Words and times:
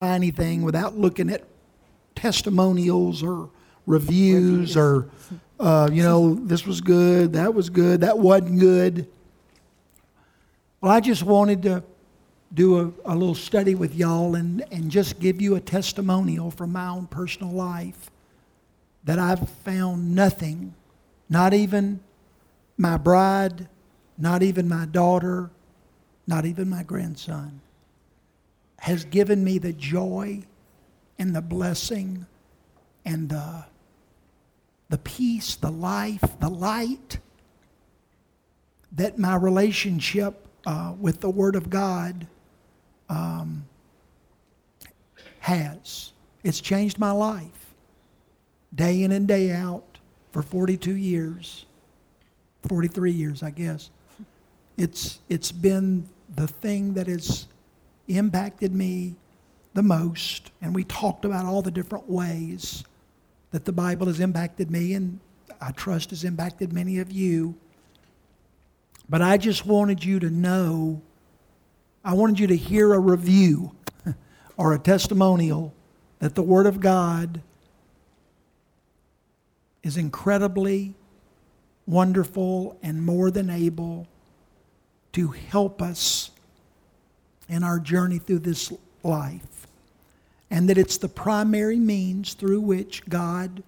anything 0.00 0.62
without 0.62 0.96
looking 0.96 1.28
at 1.28 1.44
testimonials 2.14 3.22
or 3.22 3.50
reviews 3.86 4.76
or, 4.76 5.08
uh, 5.58 5.88
you 5.92 6.02
know, 6.02 6.34
this 6.34 6.64
was 6.64 6.80
good, 6.80 7.32
that 7.32 7.52
was 7.52 7.68
good, 7.68 8.02
that 8.02 8.16
wasn't 8.16 8.60
good. 8.60 9.08
Well, 10.80 10.92
I 10.92 11.00
just 11.00 11.24
wanted 11.24 11.62
to 11.64 11.82
do 12.54 12.78
a, 12.78 13.12
a 13.12 13.14
little 13.14 13.34
study 13.34 13.74
with 13.74 13.94
y'all 13.94 14.36
and, 14.36 14.64
and 14.70 14.90
just 14.90 15.18
give 15.18 15.40
you 15.40 15.56
a 15.56 15.60
testimonial 15.60 16.50
from 16.50 16.72
my 16.72 16.88
own 16.88 17.06
personal 17.08 17.52
life 17.52 18.10
that 19.04 19.18
I've 19.18 19.48
found 19.64 20.14
nothing, 20.14 20.74
not 21.28 21.52
even 21.54 22.00
my 22.76 22.96
bride, 22.96 23.68
not 24.16 24.42
even 24.42 24.68
my 24.68 24.86
daughter, 24.86 25.50
not 26.26 26.46
even 26.46 26.68
my 26.68 26.84
grandson, 26.84 27.60
has 28.78 29.04
given 29.04 29.42
me 29.42 29.58
the 29.58 29.72
joy 29.72 30.42
and 31.18 31.34
the 31.34 31.42
blessing 31.42 32.26
and 33.04 33.28
the, 33.28 33.64
the 34.88 34.98
peace, 34.98 35.56
the 35.56 35.70
life, 35.70 36.22
the 36.40 36.48
light 36.48 37.18
that 38.92 39.18
my 39.18 39.36
relationship 39.36 40.46
uh, 40.66 40.92
with 40.98 41.20
the 41.20 41.30
Word 41.30 41.56
of 41.56 41.70
God 41.70 42.26
um, 43.08 43.64
has. 45.40 46.12
It's 46.44 46.60
changed 46.60 46.98
my 46.98 47.10
life 47.10 47.74
day 48.74 49.02
in 49.02 49.12
and 49.12 49.26
day 49.26 49.50
out 49.50 49.98
for 50.30 50.42
42 50.42 50.94
years, 50.94 51.66
43 52.68 53.10
years, 53.10 53.42
I 53.42 53.50
guess. 53.50 53.90
It's, 54.76 55.20
it's 55.28 55.50
been 55.50 56.08
the 56.36 56.46
thing 56.46 56.94
that 56.94 57.06
has 57.06 57.46
impacted 58.08 58.74
me 58.74 59.16
the 59.74 59.82
most. 59.82 60.50
And 60.60 60.74
we 60.74 60.84
talked 60.84 61.24
about 61.24 61.44
all 61.44 61.62
the 61.62 61.70
different 61.70 62.08
ways 62.08 62.84
that 63.50 63.64
the 63.64 63.72
Bible 63.72 64.06
has 64.06 64.20
impacted 64.20 64.70
me, 64.70 64.94
and 64.94 65.20
I 65.60 65.72
trust 65.72 66.10
has 66.10 66.24
impacted 66.24 66.72
many 66.72 66.98
of 66.98 67.10
you. 67.10 67.54
But 69.08 69.22
I 69.22 69.38
just 69.38 69.64
wanted 69.64 70.04
you 70.04 70.18
to 70.20 70.30
know, 70.30 71.00
I 72.04 72.14
wanted 72.14 72.38
you 72.38 72.46
to 72.48 72.56
hear 72.56 72.92
a 72.92 72.98
review 72.98 73.72
or 74.56 74.74
a 74.74 74.78
testimonial 74.78 75.72
that 76.18 76.34
the 76.34 76.42
Word 76.42 76.66
of 76.66 76.80
God 76.80 77.40
is 79.82 79.96
incredibly 79.96 80.94
wonderful 81.86 82.78
and 82.82 83.02
more 83.02 83.30
than 83.30 83.48
able 83.48 84.06
to 85.12 85.28
help 85.28 85.80
us 85.80 86.30
in 87.48 87.62
our 87.62 87.78
journey 87.78 88.18
through 88.18 88.40
this 88.40 88.72
life. 89.02 89.66
And 90.50 90.68
that 90.68 90.78
it's 90.78 90.98
the 90.98 91.08
primary 91.08 91.78
means 91.78 92.34
through 92.34 92.60
which 92.60 93.06
God 93.08 93.62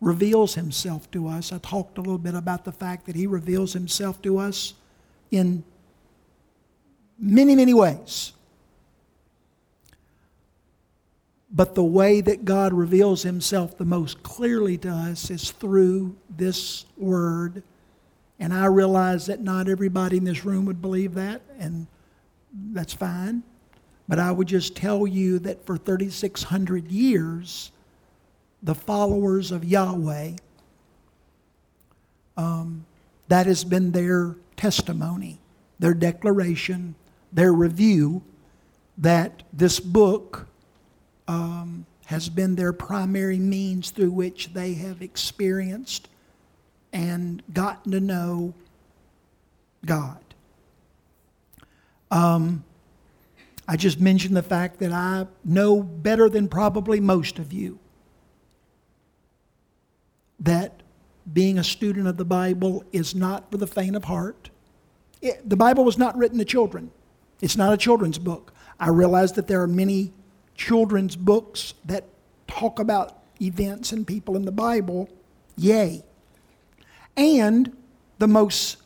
reveals 0.00 0.54
himself 0.54 1.10
to 1.10 1.28
us. 1.28 1.52
I 1.52 1.58
talked 1.58 1.98
a 1.98 2.00
little 2.00 2.18
bit 2.18 2.34
about 2.34 2.64
the 2.64 2.72
fact 2.72 3.06
that 3.06 3.14
he 3.14 3.26
reveals 3.26 3.72
himself 3.72 4.20
to 4.22 4.38
us 4.38 4.74
in 5.30 5.62
many, 7.18 7.54
many 7.54 7.74
ways. 7.74 8.32
But 11.52 11.74
the 11.74 11.84
way 11.84 12.20
that 12.20 12.44
God 12.44 12.72
reveals 12.72 13.22
himself 13.22 13.76
the 13.76 13.84
most 13.84 14.22
clearly 14.22 14.78
to 14.78 14.88
us 14.88 15.30
is 15.30 15.50
through 15.50 16.16
this 16.36 16.86
word. 16.96 17.62
And 18.38 18.54
I 18.54 18.66
realize 18.66 19.26
that 19.26 19.40
not 19.40 19.68
everybody 19.68 20.16
in 20.16 20.24
this 20.24 20.44
room 20.44 20.64
would 20.64 20.80
believe 20.80 21.14
that, 21.14 21.42
and 21.58 21.86
that's 22.52 22.92
fine. 22.92 23.42
But 24.08 24.18
I 24.18 24.32
would 24.32 24.48
just 24.48 24.74
tell 24.74 25.06
you 25.06 25.38
that 25.40 25.64
for 25.64 25.76
3,600 25.76 26.90
years, 26.90 27.70
the 28.62 28.74
followers 28.74 29.52
of 29.52 29.64
Yahweh, 29.64 30.32
um, 32.36 32.84
that 33.28 33.46
has 33.46 33.64
been 33.64 33.92
their 33.92 34.36
testimony, 34.56 35.38
their 35.78 35.94
declaration, 35.94 36.94
their 37.32 37.52
review 37.52 38.22
that 38.98 39.42
this 39.52 39.78
book 39.80 40.48
um, 41.28 41.86
has 42.06 42.28
been 42.28 42.56
their 42.56 42.72
primary 42.72 43.38
means 43.38 43.90
through 43.90 44.10
which 44.10 44.52
they 44.52 44.74
have 44.74 45.00
experienced 45.00 46.08
and 46.92 47.42
gotten 47.52 47.92
to 47.92 48.00
know 48.00 48.52
God. 49.86 50.18
Um, 52.10 52.64
I 53.68 53.76
just 53.76 54.00
mentioned 54.00 54.36
the 54.36 54.42
fact 54.42 54.80
that 54.80 54.92
I 54.92 55.26
know 55.44 55.82
better 55.82 56.28
than 56.28 56.48
probably 56.48 56.98
most 57.00 57.38
of 57.38 57.52
you 57.52 57.78
that 60.40 60.82
being 61.32 61.58
a 61.58 61.64
student 61.64 62.08
of 62.08 62.16
the 62.16 62.24
Bible 62.24 62.82
is 62.92 63.14
not 63.14 63.50
for 63.50 63.58
the 63.58 63.66
faint 63.66 63.94
of 63.94 64.04
heart. 64.04 64.50
It, 65.20 65.48
the 65.48 65.56
Bible 65.56 65.84
was 65.84 65.98
not 65.98 66.16
written 66.16 66.38
to 66.38 66.44
children, 66.44 66.90
it's 67.40 67.56
not 67.56 67.72
a 67.72 67.76
children's 67.76 68.18
book. 68.18 68.52
I 68.78 68.88
realize 68.88 69.32
that 69.32 69.46
there 69.46 69.60
are 69.60 69.68
many 69.68 70.12
children's 70.56 71.14
books 71.14 71.74
that 71.84 72.04
talk 72.46 72.78
about 72.78 73.22
events 73.40 73.92
and 73.92 74.06
people 74.06 74.36
in 74.36 74.44
the 74.46 74.52
Bible. 74.52 75.08
Yay. 75.56 76.02
And 77.16 77.76
the 78.18 78.26
most 78.26 78.78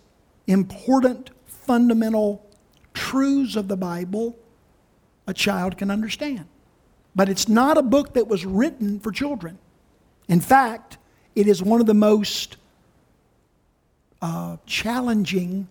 important 0.47 1.31
fundamental 1.47 2.44
truths 3.05 3.55
of 3.55 3.69
the 3.69 3.77
Bible 3.77 4.35
a 5.27 5.35
child 5.35 5.77
can 5.77 5.91
understand. 5.91 6.47
But 7.15 7.29
it's 7.29 7.49
not 7.49 7.77
a 7.77 7.83
book 7.83 8.15
that 8.15 8.29
was 8.29 8.47
written 8.47 8.99
for 8.99 9.13
children. 9.13 9.59
In 10.27 10.41
fact, 10.41 10.97
it 11.35 11.47
is 11.47 11.63
one 11.63 11.81
of 11.81 11.87
the 11.87 11.95
most 11.95 12.57
uh, 14.23 14.57
challenging, 14.65 15.69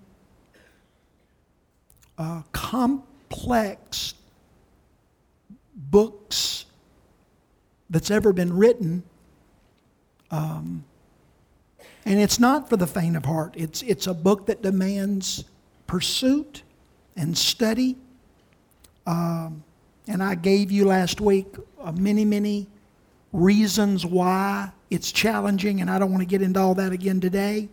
uh, 2.20 2.44
complex 2.52 4.14
books 5.76 6.66
that's 7.90 8.12
ever 8.12 8.32
been 8.32 8.56
written. 8.56 9.02
Um, 10.30 10.84
and 12.06 12.20
it's 12.20 12.40
not 12.40 12.70
for 12.70 12.78
the 12.78 12.88
faint 12.88 13.18
of 13.18 13.26
heart. 13.26 13.56
It's, 13.58 13.82
it's 13.82 14.06
a 14.06 14.14
book 14.14 14.46
that 14.46 14.62
demands 14.62 15.46
pursuit 15.88 16.62
and 17.16 17.38
study. 17.38 17.98
Um, 19.06 19.64
and 20.08 20.24
I 20.24 20.36
gave 20.36 20.72
you 20.72 20.86
last 20.86 21.22
week 21.22 21.48
uh, 21.82 21.92
many, 21.92 22.26
many 22.26 22.68
reasons 23.32 24.06
why 24.06 24.72
it's 24.90 25.12
challenging, 25.12 25.82
and 25.82 25.90
I 25.90 26.00
don't 26.00 26.12
want 26.12 26.22
to 26.22 26.28
get 26.28 26.42
into 26.42 26.60
all 26.60 26.76
that 26.76 26.92
again 26.92 27.20
today. 27.20 27.70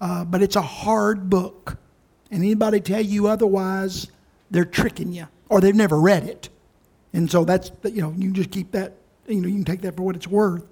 Uh, 0.00 0.24
but 0.24 0.42
it's 0.42 0.56
a 0.56 0.62
hard 0.62 1.30
book. 1.30 1.76
And 2.30 2.42
anybody 2.42 2.80
tell 2.80 3.00
you 3.00 3.28
otherwise, 3.28 4.08
they're 4.50 4.64
tricking 4.64 5.12
you, 5.12 5.28
or 5.48 5.60
they've 5.60 5.74
never 5.74 6.00
read 6.00 6.24
it. 6.24 6.48
And 7.12 7.30
so 7.30 7.44
that's, 7.44 7.70
you 7.84 8.00
know, 8.00 8.14
you 8.16 8.32
just 8.32 8.50
keep 8.50 8.72
that, 8.72 8.94
you 9.26 9.40
know, 9.40 9.48
you 9.48 9.54
can 9.54 9.64
take 9.64 9.82
that 9.82 9.96
for 9.96 10.02
what 10.02 10.16
it's 10.16 10.26
worth. 10.26 10.64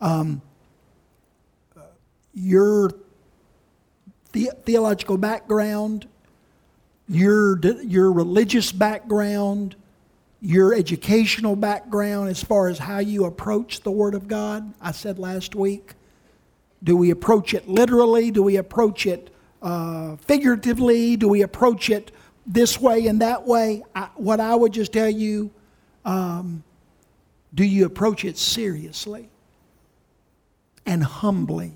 Um, 0.00 0.42
your 2.34 2.90
the- 4.32 4.52
theological 4.64 5.16
background, 5.16 6.08
your, 7.08 7.58
your 7.82 8.12
religious 8.12 8.72
background, 8.72 9.76
your 10.40 10.74
educational 10.74 11.56
background 11.56 12.28
as 12.28 12.42
far 12.42 12.68
as 12.68 12.78
how 12.78 12.98
you 12.98 13.24
approach 13.24 13.80
the 13.80 13.90
Word 13.90 14.14
of 14.14 14.28
God. 14.28 14.72
I 14.80 14.92
said 14.92 15.18
last 15.18 15.54
week, 15.54 15.94
do 16.82 16.96
we 16.96 17.10
approach 17.10 17.54
it 17.54 17.68
literally? 17.68 18.30
Do 18.30 18.42
we 18.42 18.56
approach 18.56 19.06
it 19.06 19.30
uh, 19.62 20.16
figuratively? 20.16 21.16
Do 21.16 21.28
we 21.28 21.42
approach 21.42 21.88
it 21.88 22.10
this 22.46 22.80
way 22.80 23.06
and 23.06 23.20
that 23.22 23.46
way? 23.46 23.82
I, 23.94 24.08
what 24.16 24.40
I 24.40 24.54
would 24.54 24.72
just 24.72 24.92
tell 24.92 25.08
you, 25.08 25.50
um, 26.04 26.62
do 27.54 27.64
you 27.64 27.86
approach 27.86 28.24
it 28.24 28.36
seriously 28.36 29.30
and 30.84 31.02
humbly 31.02 31.72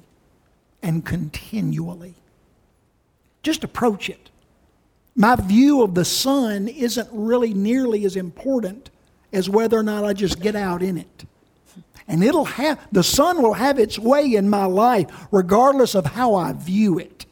and 0.82 1.04
continually? 1.04 2.14
Just 3.42 3.64
approach 3.64 4.10
it 4.10 4.28
my 5.18 5.34
view 5.34 5.82
of 5.82 5.94
the 5.94 6.04
sun 6.04 6.68
isn't 6.68 7.08
really 7.10 7.52
nearly 7.52 8.04
as 8.04 8.14
important 8.14 8.88
as 9.32 9.50
whether 9.50 9.76
or 9.76 9.82
not 9.82 10.04
I 10.04 10.12
just 10.12 10.40
get 10.40 10.54
out 10.54 10.80
in 10.80 10.96
it. 10.96 11.24
And 12.06 12.22
it'll 12.22 12.44
have, 12.44 12.80
the 12.92 13.02
sun 13.02 13.42
will 13.42 13.54
have 13.54 13.80
its 13.80 13.98
way 13.98 14.34
in 14.34 14.48
my 14.48 14.64
life 14.64 15.08
regardless 15.32 15.96
of 15.96 16.06
how 16.06 16.36
I 16.36 16.52
view 16.52 17.00
it. 17.00 17.26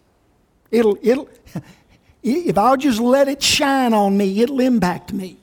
It'll, 0.72 0.98
it'll, 1.00 1.28
if 2.24 2.58
I'll 2.58 2.76
just 2.76 2.98
let 3.00 3.28
it 3.28 3.40
shine 3.40 3.94
on 3.94 4.16
me, 4.16 4.40
it'll 4.42 4.60
impact 4.60 5.12
me. 5.12 5.38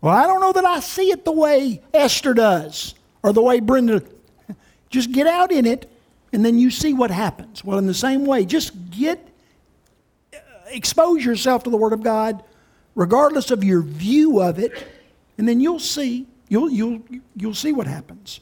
Well, 0.00 0.14
I 0.14 0.28
don't 0.28 0.40
know 0.40 0.52
that 0.52 0.64
I 0.64 0.78
see 0.78 1.10
it 1.10 1.24
the 1.24 1.32
way 1.32 1.82
Esther 1.92 2.32
does 2.32 2.94
or 3.24 3.32
the 3.32 3.42
way 3.42 3.58
Brenda. 3.58 4.04
Just 4.88 5.10
get 5.10 5.26
out 5.26 5.50
in 5.50 5.66
it 5.66 5.90
and 6.32 6.44
then 6.44 6.60
you 6.60 6.70
see 6.70 6.94
what 6.94 7.10
happens. 7.10 7.64
Well, 7.64 7.78
in 7.78 7.86
the 7.86 7.94
same 7.94 8.24
way, 8.24 8.44
just 8.44 8.90
get 8.90 9.33
expose 10.74 11.24
yourself 11.24 11.64
to 11.64 11.70
the 11.70 11.76
Word 11.76 11.92
of 11.92 12.02
God, 12.02 12.42
regardless 12.94 13.50
of 13.50 13.64
your 13.64 13.82
view 13.82 14.40
of 14.40 14.58
it, 14.58 14.72
And 15.36 15.48
then 15.48 15.60
you'll 15.60 15.80
see. 15.80 16.26
You'll, 16.48 16.70
you'll, 16.70 17.02
you'll 17.34 17.54
see 17.54 17.72
what 17.72 17.86
happens. 17.86 18.40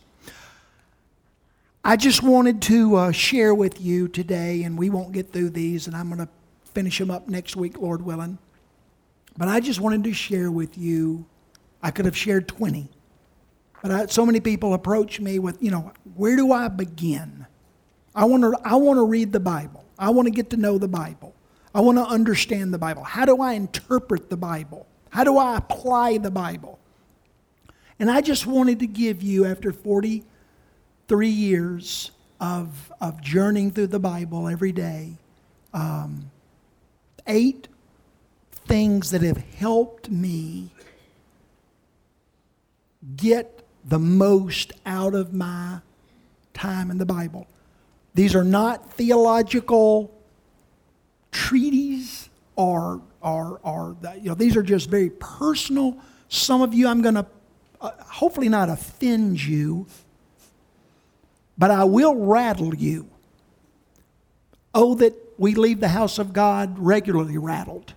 I 1.85 1.97
just 1.97 2.23
wanted 2.23 2.61
to 2.63 2.97
uh, 2.97 3.13
share 3.13 3.55
with 3.55 3.81
you 3.81 4.09
today, 4.09 4.63
and 4.65 4.77
we 4.77 4.91
won't 4.91 5.13
get 5.13 5.33
through 5.33 5.51
these, 5.51 5.87
and 5.87 5.97
I'm 5.97 6.09
going 6.09 6.21
to 6.21 6.29
finish 6.73 6.99
them 6.99 7.11
up 7.11 7.29
next 7.29 7.57
week, 7.57 7.79
Lord 7.79 8.03
willing. 8.03 8.39
But 9.37 9.49
I 9.49 9.61
just 9.61 9.81
wanted 9.81 10.05
to 10.05 10.13
share 10.13 10.51
with 10.51 10.77
you. 10.77 11.25
I 11.83 11.91
could 11.91 12.05
have 12.05 12.17
shared 12.17 12.47
20. 12.47 12.89
But 13.83 13.91
I, 13.91 14.07
so 14.07 14.25
many 14.25 14.41
people 14.41 14.75
approach 14.75 15.19
me 15.21 15.39
with, 15.39 15.61
you 15.63 15.71
know, 15.71 15.93
where 16.15 16.37
do 16.37 16.53
I 16.53 16.69
begin? 16.69 17.47
I 18.15 18.27
want 18.27 18.43
to 18.43 18.57
I 18.63 18.77
want 18.77 18.99
to 18.99 19.05
read 19.05 19.33
the 19.33 19.41
Bible. 19.41 19.85
I 19.99 20.11
want 20.11 20.27
to 20.27 20.31
get 20.31 20.51
to 20.51 20.57
know 20.57 20.79
the 20.79 20.89
Bible. 20.89 21.35
I 21.75 21.81
want 21.81 21.99
to 21.99 22.05
understand 22.05 22.73
the 22.75 22.79
Bible. 22.79 23.03
How 23.03 23.25
do 23.25 23.41
I 23.41 23.55
interpret 23.55 24.29
the 24.29 24.37
Bible? 24.37 24.87
How 25.11 25.25
do 25.25 25.39
I 25.39 25.57
apply 25.57 26.19
the 26.19 26.31
Bible? 26.31 26.79
And 27.99 28.11
I 28.11 28.21
just 28.21 28.47
wanted 28.47 28.81
to 28.81 28.87
give 28.87 29.23
you, 29.23 29.45
after 29.45 29.73
43 29.73 31.29
years 31.29 32.11
of, 32.41 32.93
of 33.01 33.21
journeying 33.23 33.71
through 33.71 33.87
the 33.89 34.01
Bible 34.01 34.49
every 34.49 34.73
day, 34.73 35.13
um, 35.73 36.31
eight 37.27 37.69
things 38.67 39.11
that 39.11 39.23
have 39.23 39.37
helped 39.37 40.11
me 40.11 40.71
get 43.17 43.65
the 43.85 43.99
most 43.99 44.73
out 44.87 45.15
of 45.15 45.33
my 45.33 45.79
time 46.55 46.91
in 46.91 46.99
the 46.99 47.07
Bible. 47.07 47.47
These 48.15 48.35
are 48.35 48.45
not 48.45 48.93
theological 48.93 50.13
treaties 51.33 52.29
or, 52.55 53.03
or, 53.21 53.59
or 53.65 53.97
you 54.17 54.29
know, 54.29 54.35
these 54.35 54.57
are 54.57 54.63
just 54.63 54.89
very 54.89 55.11
personal. 55.11 55.97
Some 56.29 56.63
of 56.63 56.73
you, 56.73 56.87
I'm 56.87 57.03
going 57.03 57.17
to 57.17 57.27
uh, 57.81 57.91
hopefully 58.05 58.49
not 58.49 58.69
offend 58.69 59.43
you, 59.43 59.87
but 61.59 61.71
I 61.71 61.85
will 61.85 62.15
rattle 62.15 62.75
you. 62.75 63.09
Oh, 64.75 64.95
that 64.97 65.15
we 65.39 65.55
leave 65.55 65.81
the 65.81 65.89
house 65.89 66.19
of 66.19 66.33
God 66.33 66.79
regularly 66.79 67.37
rattled. 67.37 67.95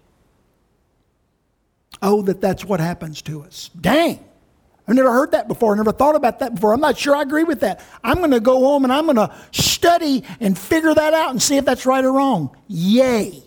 Oh, 2.02 2.22
that 2.24 2.42
that's 2.42 2.66
what 2.66 2.80
happens 2.80 3.22
to 3.24 3.44
us. 3.44 3.70
Dang. 3.80 4.20
I've 4.88 4.96
never 4.96 5.12
heard 5.12 5.32
that 5.32 5.48
before. 5.48 5.74
I 5.74 5.78
never 5.78 5.92
thought 5.92 6.16
about 6.16 6.40
that 6.40 6.56
before. 6.56 6.74
I'm 6.74 6.80
not 6.80 6.98
sure 6.98 7.16
I 7.16 7.24
agree 7.24 7.44
with 7.44 7.62
that. 7.62 7.84
I'm 8.04 8.18
going 8.18 8.32
to 8.32 8.40
go 8.40 8.60
home 8.60 8.84
and 8.84 8.94
I'm 8.94 9.06
going 9.06 9.16
to 9.16 9.34
study 9.52 10.24
and 10.40 10.58
figure 10.58 10.94
that 10.94 11.14
out 11.14 11.32
and 11.32 11.42
see 11.42 11.58
if 11.58 11.66
that's 11.66 11.86
right 11.86 12.04
or 12.04 12.14
wrong. 12.14 12.56
Yay. 12.68 13.42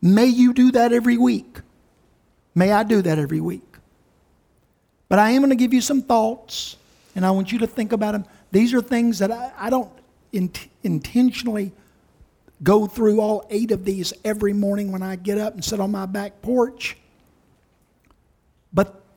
May 0.00 0.26
you 0.26 0.52
do 0.52 0.72
that 0.72 0.92
every 0.92 1.16
week. 1.16 1.60
May 2.56 2.72
I 2.72 2.82
do 2.82 3.02
that 3.02 3.18
every 3.18 3.40
week. 3.40 3.62
But 5.08 5.20
I 5.20 5.30
am 5.30 5.42
going 5.42 5.50
to 5.50 5.56
give 5.56 5.72
you 5.72 5.80
some 5.80 6.02
thoughts 6.02 6.76
and 7.14 7.24
I 7.24 7.30
want 7.30 7.52
you 7.52 7.58
to 7.60 7.66
think 7.66 7.92
about 7.92 8.12
them. 8.12 8.24
These 8.50 8.74
are 8.74 8.82
things 8.82 9.20
that 9.20 9.30
I, 9.30 9.52
I 9.56 9.70
don't 9.70 9.90
intentionally 10.82 11.72
go 12.62 12.86
through 12.86 13.20
all 13.20 13.46
eight 13.50 13.70
of 13.70 13.84
these 13.84 14.12
every 14.24 14.52
morning 14.52 14.90
when 14.90 15.02
I 15.02 15.16
get 15.16 15.38
up 15.38 15.54
and 15.54 15.64
sit 15.64 15.80
on 15.80 15.90
my 15.90 16.06
back 16.06 16.42
porch. 16.42 16.96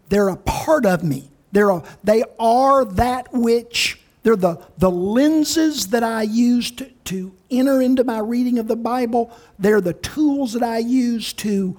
They're 0.10 0.30
a 0.30 0.38
part 0.38 0.86
of 0.86 1.04
me. 1.04 1.30
They're 1.52 1.70
a, 1.70 1.84
they 2.04 2.24
are 2.38 2.86
that 2.86 3.34
which, 3.34 4.00
they're 4.24 4.36
the, 4.36 4.62
the 4.78 4.92
lenses 4.92 5.88
that 5.88 6.04
I 6.04 6.24
use 6.24 6.72
to, 6.72 6.90
to 7.06 7.34
enter 7.50 7.82
into 7.82 8.04
my 8.04 8.20
reading 8.20 8.60
of 8.60 8.68
the 8.68 8.76
Bible. 8.76 9.32
They're 9.58 9.82
the 9.82 9.94
tools 9.94 10.54
that 10.54 10.64
I 10.64 10.80
use 10.80 11.34
to 11.34 11.78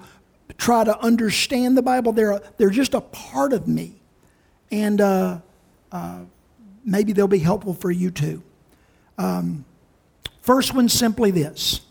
try 0.57 0.83
to 0.83 0.97
understand 0.99 1.77
the 1.77 1.81
Bible. 1.81 2.11
They're, 2.11 2.31
a, 2.31 2.41
they're 2.57 2.69
just 2.69 2.93
a 2.93 3.01
part 3.01 3.53
of 3.53 3.67
me. 3.67 4.01
And 4.71 4.99
uh, 4.99 5.39
uh, 5.91 6.19
maybe 6.83 7.13
they'll 7.13 7.27
be 7.27 7.39
helpful 7.39 7.73
for 7.73 7.91
you 7.91 8.11
too. 8.11 8.41
Um, 9.17 9.65
first 10.41 10.73
one's 10.73 10.93
simply 10.93 11.31
this 11.31 11.81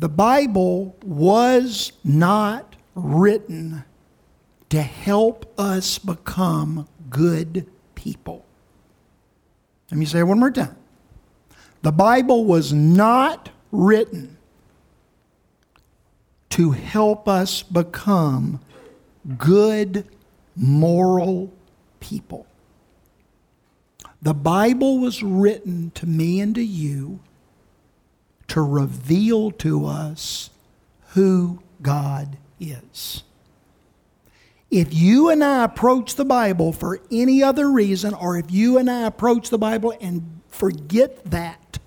The 0.00 0.08
Bible 0.08 0.96
was 1.04 1.92
not 2.02 2.74
written 2.94 3.84
to 4.70 4.80
help 4.80 5.52
us 5.60 5.98
become 5.98 6.88
good 7.10 7.66
people. 7.94 8.46
Let 9.90 9.98
me 9.98 10.06
say 10.06 10.20
it 10.20 10.24
one 10.24 10.40
more 10.40 10.50
time. 10.50 10.74
The 11.82 11.92
Bible 11.92 12.46
was 12.46 12.72
not 12.72 13.50
written 13.72 14.38
to 16.50 16.70
help 16.70 17.28
us 17.28 17.62
become 17.62 18.60
good, 19.36 20.06
moral 20.56 21.52
people. 22.00 22.46
The 24.22 24.34
Bible 24.34 24.98
was 24.98 25.22
written 25.22 25.90
to 25.90 26.06
me 26.06 26.40
and 26.40 26.54
to 26.54 26.64
you 26.64 27.20
to 28.50 28.60
reveal 28.60 29.52
to 29.52 29.86
us 29.86 30.50
who 31.10 31.62
God 31.80 32.36
is. 32.58 33.22
If 34.72 34.92
you 34.92 35.30
and 35.30 35.42
I 35.42 35.64
approach 35.64 36.16
the 36.16 36.24
Bible 36.24 36.72
for 36.72 37.00
any 37.12 37.44
other 37.44 37.70
reason, 37.70 38.12
or 38.12 38.36
if 38.36 38.50
you 38.50 38.76
and 38.76 38.90
I 38.90 39.06
approach 39.06 39.50
the 39.50 39.58
Bible 39.58 39.96
and 40.00 40.40
forget 40.48 41.24
that, 41.30 41.78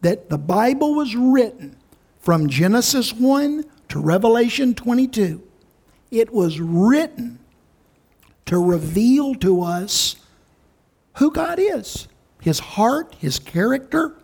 that 0.00 0.30
the 0.30 0.38
Bible 0.38 0.94
was 0.94 1.14
written 1.14 1.76
from 2.18 2.48
Genesis 2.48 3.12
1 3.12 3.64
to 3.90 4.00
Revelation 4.00 4.74
22, 4.74 5.40
it 6.10 6.32
was 6.32 6.58
written 6.60 7.38
to 8.46 8.58
reveal 8.58 9.36
to 9.36 9.62
us 9.62 10.16
who 11.18 11.30
God 11.30 11.60
is, 11.60 12.08
His 12.40 12.58
heart, 12.58 13.14
His 13.20 13.38
character, 13.38 14.16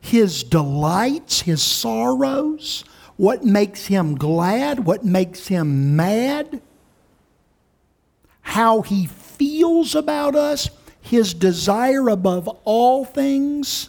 his 0.00 0.42
delights, 0.42 1.42
his 1.42 1.62
sorrows, 1.62 2.84
what 3.16 3.44
makes 3.44 3.86
him 3.86 4.14
glad, 4.14 4.84
what 4.84 5.04
makes 5.04 5.48
him 5.48 5.96
mad, 5.96 6.60
how 8.42 8.82
he 8.82 9.06
feels 9.06 9.94
about 9.94 10.34
us, 10.34 10.70
his 11.00 11.34
desire 11.34 12.08
above 12.08 12.48
all 12.64 13.04
things 13.04 13.88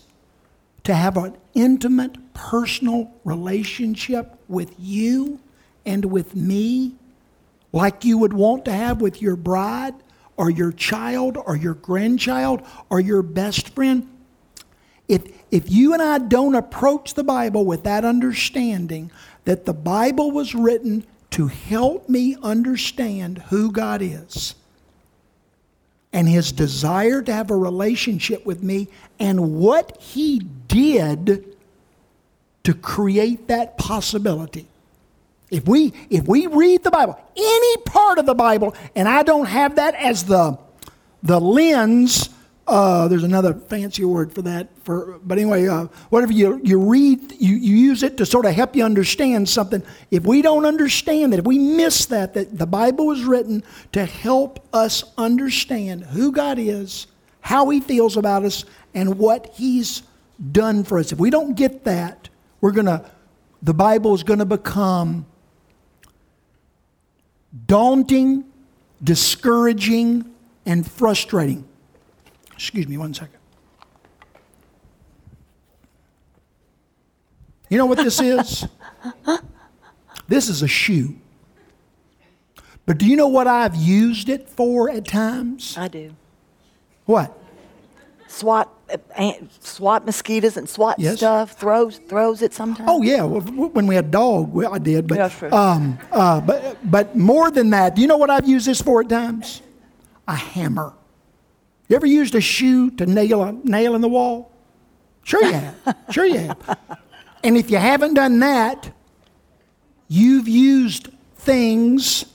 to 0.83 0.93
have 0.93 1.17
an 1.17 1.35
intimate, 1.53 2.17
personal 2.33 3.11
relationship 3.23 4.39
with 4.47 4.73
you 4.79 5.39
and 5.85 6.05
with 6.05 6.35
me, 6.35 6.95
like 7.71 8.03
you 8.03 8.17
would 8.17 8.33
want 8.33 8.65
to 8.65 8.71
have 8.71 9.01
with 9.01 9.21
your 9.21 9.35
bride 9.35 9.93
or 10.37 10.49
your 10.49 10.71
child 10.71 11.37
or 11.37 11.55
your 11.55 11.73
grandchild 11.73 12.61
or 12.89 12.99
your 12.99 13.21
best 13.21 13.69
friend. 13.75 14.07
If, 15.09 15.23
if 15.51 15.69
you 15.69 15.93
and 15.93 16.01
I 16.01 16.19
don't 16.19 16.55
approach 16.55 17.15
the 17.15 17.23
Bible 17.23 17.65
with 17.65 17.83
that 17.83 18.05
understanding 18.05 19.11
that 19.43 19.65
the 19.65 19.73
Bible 19.73 20.31
was 20.31 20.53
written 20.53 21.05
to 21.31 21.47
help 21.47 22.07
me 22.07 22.37
understand 22.41 23.39
who 23.49 23.71
God 23.71 24.01
is 24.03 24.53
and 26.13 26.29
his 26.29 26.51
desire 26.51 27.21
to 27.23 27.33
have 27.33 27.49
a 27.51 27.55
relationship 27.55 28.45
with 28.45 28.63
me 28.63 28.87
and 29.19 29.55
what 29.55 29.99
he 29.99 30.39
did 30.67 31.55
to 32.63 32.73
create 32.73 33.47
that 33.47 33.77
possibility. 33.77 34.67
If 35.49 35.67
we 35.67 35.93
if 36.11 36.27
we 36.27 36.45
read 36.45 36.83
the 36.83 36.91
Bible, 36.91 37.19
any 37.35 37.77
part 37.77 38.19
of 38.19 38.27
the 38.27 38.35
Bible, 38.35 38.75
and 38.95 39.07
I 39.07 39.23
don't 39.23 39.47
have 39.47 39.77
that 39.77 39.95
as 39.95 40.25
the 40.25 40.59
the 41.23 41.39
lens 41.39 42.29
uh, 42.69 43.07
there's 43.07 43.23
another 43.23 43.53
fancy 43.53 44.05
word 44.05 44.33
for 44.33 44.41
that. 44.43 44.69
For 44.83 45.19
but 45.23 45.37
anyway, 45.37 45.67
uh, 45.67 45.85
whatever 46.09 46.31
you 46.31 46.61
you 46.63 46.79
read, 46.79 47.31
you, 47.33 47.55
you 47.55 47.75
use 47.75 48.03
it 48.03 48.17
to 48.17 48.25
sort 48.25 48.45
of 48.45 48.53
help 48.53 48.75
you 48.75 48.83
understand 48.83 49.49
something. 49.49 49.83
If 50.11 50.25
we 50.25 50.41
don't 50.41 50.65
understand 50.65 51.33
that, 51.33 51.39
if 51.39 51.45
we 51.45 51.57
miss 51.57 52.05
that, 52.07 52.33
that 52.35 52.57
the 52.57 52.67
Bible 52.67 53.07
was 53.07 53.23
written 53.23 53.63
to 53.93 54.05
help 54.05 54.65
us 54.73 55.03
understand 55.17 56.05
who 56.05 56.31
God 56.31 56.59
is, 56.59 57.07
how 57.41 57.69
He 57.69 57.79
feels 57.79 58.17
about 58.17 58.43
us, 58.43 58.65
and 58.93 59.17
what 59.17 59.53
He's 59.55 60.03
done 60.51 60.83
for 60.83 60.99
us. 60.99 61.11
If 61.11 61.19
we 61.19 61.29
don't 61.29 61.55
get 61.55 61.83
that, 61.85 62.29
we're 62.61 62.71
gonna 62.71 63.09
the 63.61 63.73
Bible 63.73 64.13
is 64.13 64.23
to 64.23 64.45
become 64.45 65.25
daunting, 67.65 68.45
discouraging, 69.03 70.33
and 70.65 70.89
frustrating. 70.89 71.68
Excuse 72.59 72.89
me 72.89 72.97
one 72.97 73.13
second. 73.13 73.39
You 77.69 77.77
know 77.77 77.85
what 77.85 77.99
this 77.99 78.19
is? 78.19 78.67
this 80.27 80.49
is 80.49 80.61
a 80.61 80.67
shoe. 80.67 81.15
But 82.85 82.97
do 82.97 83.05
you 83.05 83.15
know 83.15 83.29
what 83.29 83.47
I've 83.47 83.75
used 83.77 84.27
it 84.27 84.49
for 84.49 84.89
at 84.89 85.05
times? 85.07 85.77
I 85.77 85.87
do. 85.87 86.11
What? 87.05 87.33
swat 88.27 88.69
uh, 89.15 89.31
swat 89.61 90.05
mosquitoes 90.05 90.57
and 90.57 90.67
swat 90.67 90.99
Yes. 90.99 91.15
stuff? 91.17 91.53
Throws 91.57 91.97
throws 92.09 92.41
it 92.41 92.53
sometimes. 92.53 92.89
Oh 92.91 93.01
yeah, 93.01 93.23
well, 93.23 93.39
when 93.69 93.87
we 93.87 93.95
had 93.95 94.11
dog, 94.11 94.53
well, 94.53 94.73
I 94.73 94.79
did. 94.79 95.07
But 95.07 95.31
true. 95.31 95.49
um, 95.53 95.97
uh, 96.11 96.41
but 96.41 96.77
but 96.91 97.15
more 97.15 97.51
than 97.51 97.69
that, 97.69 97.95
do 97.95 98.01
you 98.01 98.07
know 98.07 98.17
what 98.17 98.29
I've 98.29 98.47
used 98.49 98.67
this 98.67 98.81
for 98.81 98.99
at 98.99 99.07
times? 99.07 99.61
A 100.27 100.35
hammer. 100.35 100.93
You 101.89 101.95
ever 101.95 102.05
used 102.05 102.35
a 102.35 102.41
shoe 102.41 102.91
to 102.91 103.05
nail 103.05 103.43
a 103.43 103.51
nail 103.51 103.95
in 103.95 104.01
the 104.01 104.07
wall? 104.07 104.51
Sure 105.23 105.43
you 105.43 105.51
have. 105.51 105.97
sure 106.11 106.25
you 106.25 106.37
have. 106.37 106.79
And 107.43 107.57
if 107.57 107.69
you 107.69 107.77
haven't 107.77 108.13
done 108.13 108.39
that, 108.39 108.91
you've 110.07 110.47
used 110.47 111.09
things. 111.35 112.25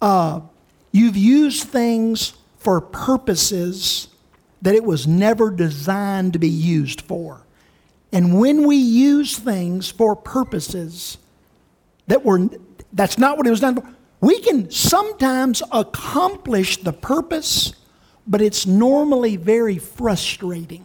Uh, 0.00 0.40
you've 0.92 1.16
used 1.16 1.64
things 1.64 2.32
for 2.58 2.80
purposes 2.80 4.08
that 4.62 4.74
it 4.74 4.84
was 4.84 5.06
never 5.06 5.50
designed 5.50 6.32
to 6.32 6.38
be 6.38 6.48
used 6.48 7.02
for. 7.02 7.42
And 8.12 8.40
when 8.40 8.66
we 8.66 8.76
use 8.76 9.38
things 9.38 9.90
for 9.90 10.16
purposes 10.16 11.18
that 12.06 12.24
were 12.24 12.48
that's 12.92 13.18
not 13.18 13.36
what 13.36 13.46
it 13.46 13.50
was 13.50 13.60
done 13.60 13.76
for, 13.76 13.95
we 14.26 14.40
can 14.40 14.72
sometimes 14.72 15.62
accomplish 15.70 16.78
the 16.78 16.92
purpose, 16.92 17.74
but 18.26 18.40
it's 18.42 18.66
normally 18.66 19.36
very 19.36 19.78
frustrating. 19.78 20.84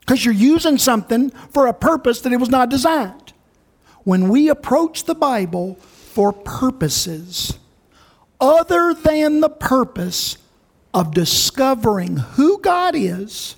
Because 0.00 0.22
you're 0.22 0.34
using 0.34 0.76
something 0.76 1.30
for 1.30 1.66
a 1.66 1.72
purpose 1.72 2.20
that 2.20 2.34
it 2.34 2.36
was 2.36 2.50
not 2.50 2.68
designed. 2.68 3.32
When 4.02 4.28
we 4.28 4.50
approach 4.50 5.04
the 5.04 5.14
Bible 5.14 5.76
for 5.76 6.30
purposes 6.30 7.58
other 8.38 8.92
than 8.92 9.40
the 9.40 9.48
purpose 9.48 10.36
of 10.92 11.14
discovering 11.14 12.18
who 12.18 12.60
God 12.60 12.94
is, 12.94 13.56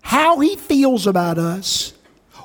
how 0.00 0.40
He 0.40 0.56
feels 0.56 1.06
about 1.06 1.38
us, 1.38 1.92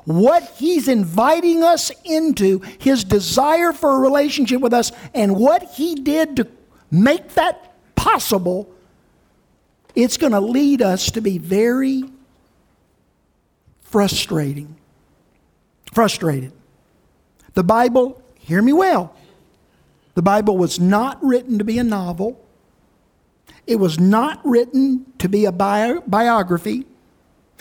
what 0.08 0.42
He's 0.56 0.88
inviting 0.88 1.62
us 1.62 1.90
into, 2.04 2.60
His 2.78 3.04
desire 3.04 3.72
for 3.72 3.96
a 3.96 3.98
relationship 3.98 4.60
with 4.60 4.72
us, 4.72 4.92
and 5.14 5.36
what 5.36 5.62
He 5.62 5.94
did 5.94 6.36
to 6.36 6.46
make 6.90 7.34
that 7.34 7.74
possible, 7.94 8.72
it's 9.94 10.16
going 10.16 10.32
to 10.32 10.40
lead 10.40 10.80
us 10.80 11.10
to 11.12 11.20
be 11.20 11.38
very 11.38 12.04
frustrating. 13.82 14.76
Frustrated. 15.92 16.52
The 17.54 17.64
Bible, 17.64 18.22
hear 18.38 18.62
me 18.62 18.72
well, 18.72 19.14
the 20.14 20.22
Bible 20.22 20.56
was 20.56 20.80
not 20.80 21.22
written 21.22 21.58
to 21.58 21.64
be 21.64 21.78
a 21.78 21.84
novel. 21.84 22.44
It 23.66 23.76
was 23.76 24.00
not 24.00 24.40
written 24.44 25.06
to 25.18 25.28
be 25.28 25.44
a 25.44 25.52
bio- 25.52 26.00
biography. 26.06 26.86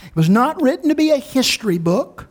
It 0.03 0.15
was 0.15 0.29
not 0.29 0.61
written 0.61 0.89
to 0.89 0.95
be 0.95 1.11
a 1.11 1.17
history 1.17 1.77
book. 1.77 2.27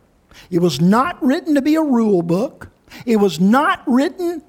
It 0.49 0.59
was 0.59 0.79
not 0.79 1.21
written 1.23 1.55
to 1.55 1.61
be 1.61 1.75
a 1.75 1.81
rule 1.81 2.21
book. 2.21 2.69
It 3.05 3.17
was 3.17 3.39
not 3.39 3.83
written, 3.85 4.43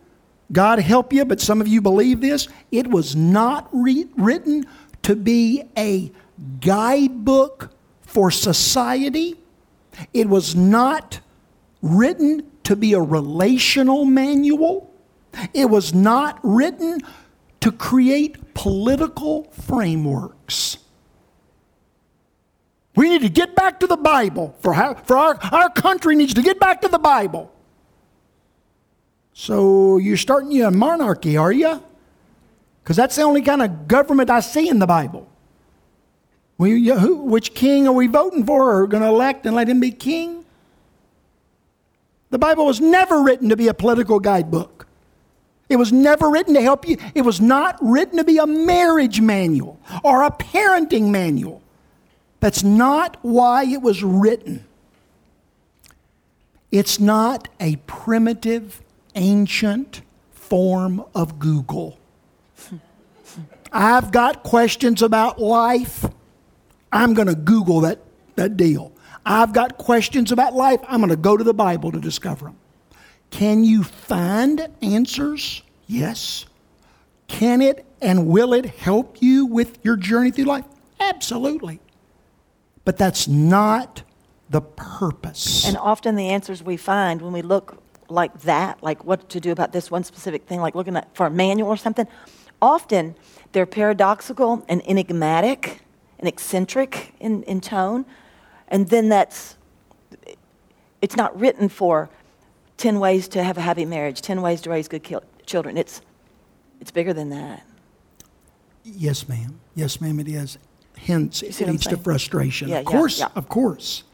God 0.53 0.79
help 0.79 1.13
you, 1.13 1.25
but 1.25 1.41
some 1.41 1.61
of 1.61 1.69
you 1.69 1.81
believe 1.81 2.21
this. 2.21 2.49
It 2.71 2.87
was 2.87 3.17
not 3.17 3.69
re- 3.73 4.09
written 4.17 4.65
to 5.03 5.17
be 5.17 5.65
a 5.77 6.13
guidebook 6.61 7.71
for 8.03 8.31
society. 8.31 9.37
It 10.15 10.29
was 10.29 10.55
not 10.55 11.21
written 11.83 12.51
to 12.65 12.77
be 12.77 12.93
a 12.93 13.01
relational 13.01 14.05
manual. 14.05 14.93
It 15.55 15.71
was 15.71 15.95
not 15.95 16.39
written 16.43 17.01
to 17.61 17.73
create 17.73 18.55
political 18.55 19.45
frameworks. 19.53 20.79
We 22.99 23.09
need 23.09 23.23
to 23.23 23.29
get 23.29 23.55
back 23.55 23.79
to 23.79 23.87
the 23.87 23.97
Bible. 23.97 24.57
For, 24.59 24.73
how, 24.73 24.95
for 24.95 25.17
our, 25.17 25.39
our 25.53 25.71
country 25.71 26.17
needs 26.17 26.35
to 26.35 26.43
get 26.43 26.59
back 26.59 26.81
to 26.81 26.89
the 26.89 26.99
Bible. 26.99 27.55
So 29.33 29.99
you're 29.99 30.17
starting 30.17 30.51
you 30.51 30.67
a 30.67 30.73
monarchy, 30.73 31.37
are 31.37 31.53
you? 31.53 31.81
Because 32.83 32.97
that's 32.97 33.15
the 33.15 33.23
only 33.23 33.41
kind 33.41 33.63
of 33.63 33.87
government 33.87 34.31
I 34.31 34.41
see 34.41 34.69
in 34.69 34.81
the 34.81 34.87
Bible. 34.89 35.31
You, 36.59 36.99
who, 36.99 37.19
which 37.19 37.55
king 37.55 37.87
are 37.87 37.93
we 37.93 38.09
voting 38.09 38.45
for? 38.45 38.83
We 38.83 38.89
going 38.89 39.05
to 39.05 39.09
elect 39.09 39.47
and 39.47 39.55
let 39.55 39.69
him 39.69 39.79
be 39.79 39.93
king? 39.93 40.45
The 42.31 42.39
Bible 42.39 42.67
was 42.67 42.81
never 42.81 43.23
written 43.23 43.49
to 43.51 43.57
be 43.57 43.69
a 43.69 43.75
political 43.75 44.19
guidebook. 44.19 44.89
It 45.69 45.77
was 45.77 45.93
never 45.93 46.31
written 46.31 46.53
to 46.55 46.63
help 46.63 46.89
you. 46.89 46.97
It 47.15 47.23
was 47.23 47.41
not 47.41 47.79
written 47.81 48.17
to 48.17 48.25
be 48.25 48.39
a 48.39 48.47
marriage 48.47 49.21
manual 49.21 49.79
or 50.03 50.25
a 50.25 50.33
parenting 50.33 51.11
manual. 51.11 51.63
That's 52.41 52.63
not 52.63 53.17
why 53.23 53.65
it 53.65 53.83
was 53.83 54.03
written. 54.03 54.65
It's 56.71 57.01
not 57.01 57.49
a 57.59 57.77
primitive, 57.87 58.83
ancient 59.15 60.03
form 60.31 61.05
of 61.15 61.39
Google. 61.39 61.99
I've 63.73 64.13
got 64.13 64.43
questions 64.43 65.03
about 65.03 65.41
life. 65.41 66.05
I'm 66.93 67.15
going 67.15 67.29
to 67.29 67.35
Google 67.35 67.81
that, 67.81 67.99
that 68.37 68.57
deal. 68.57 68.93
I've 69.27 69.53
got 69.53 69.77
questions 69.77 70.33
about 70.33 70.55
life. 70.55 70.81
I'm 70.89 71.01
going 71.01 71.11
to 71.11 71.17
go 71.17 71.37
to 71.37 71.45
the 71.45 71.55
Bible 71.55 71.93
to 71.93 72.01
discover 72.01 72.47
them. 72.47 72.57
Can 73.31 73.63
you 73.65 73.83
find 73.83 74.69
answers? 74.81 75.63
Yes. 75.87 76.47
Can 77.27 77.61
it 77.61 77.85
and 78.01 78.27
will 78.27 78.55
it 78.55 78.65
help 78.65 79.21
you 79.21 79.45
with 79.45 79.79
your 79.83 79.97
journey 79.97 80.31
through 80.31 80.45
life? 80.45 80.65
Absolutely. 80.99 81.81
But 82.89 82.97
that's 82.97 83.29
not 83.29 84.03
the 84.49 84.63
purpose. 84.63 85.69
And 85.69 85.77
often 85.77 86.17
the 86.17 86.31
answers 86.31 86.63
we 86.63 86.79
find 86.79 87.21
when 87.21 87.35
we 87.35 87.43
look 87.43 87.83
like 88.09 88.41
that, 88.45 88.83
like 88.83 89.05
what 89.05 89.29
to 89.29 89.41
do 89.41 89.53
about 89.53 89.73
this 89.73 89.91
one 89.91 90.05
specific 90.05 90.47
thing, 90.47 90.63
like 90.63 90.75
looking 90.75 90.97
at, 90.97 91.15
for 91.15 91.27
a 91.27 91.31
manual 91.31 91.69
or 91.69 91.77
something, 91.77 92.07
often 92.63 93.15
they're 93.53 93.67
paradoxical 93.67 94.65
and 94.71 94.81
enigmatic 94.89 95.83
and 96.19 96.27
eccentric 96.27 97.13
in, 97.21 97.43
in 97.43 97.61
tone. 97.61 98.07
And 98.69 98.89
then 98.89 99.11
that's, 99.11 99.59
it's 101.03 101.15
not 101.15 101.39
written 101.39 101.69
for 101.69 102.09
10 102.79 103.01
ways 103.01 103.29
to 103.29 103.45
have 103.45 103.59
a 103.59 103.61
happy 103.61 103.85
marriage, 103.85 104.23
10 104.23 104.41
ways 104.41 104.63
to 104.63 104.71
raise 104.71 104.89
good 104.89 105.03
ki- 105.03 105.17
children. 105.45 105.77
It's, 105.77 106.01
it's 106.81 106.91
bigger 106.91 107.13
than 107.13 107.29
that. 107.29 107.67
yes, 108.83 109.29
ma'am. 109.29 109.61
Yes, 109.75 110.01
ma'am, 110.01 110.19
it 110.21 110.29
is. 110.29 110.57
Hence, 111.05 111.43
it 111.43 111.55
see 111.55 111.65
what 111.65 111.69
I'm 111.69 111.75
leads 111.75 111.87
to 111.87 111.97
frustration. 111.97 112.69
Yeah, 112.69 112.79
of 112.79 112.85
yeah, 112.85 112.91
course, 112.91 113.19
yeah. 113.21 113.29
of 113.35 113.49
course. 113.49 114.05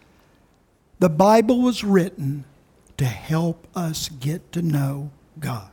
The 0.98 1.08
Bible 1.08 1.60
was 1.60 1.82
written 1.82 2.44
to 2.96 3.04
help 3.04 3.66
us 3.74 4.08
get 4.08 4.52
to 4.52 4.62
know 4.62 5.10
God. 5.38 5.70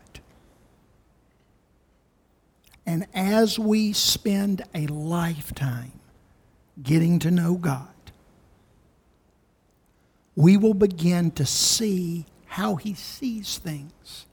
And 2.85 3.07
as 3.13 3.59
we 3.59 3.93
spend 3.93 4.63
a 4.73 4.87
lifetime 4.87 5.93
getting 6.81 7.19
to 7.19 7.31
know 7.31 7.53
God, 7.55 7.87
we 10.35 10.57
will 10.57 10.73
begin 10.73 11.31
to 11.31 11.45
see 11.45 12.25
how 12.45 12.75
He 12.75 12.93
sees 12.93 13.57
things, 13.57 14.25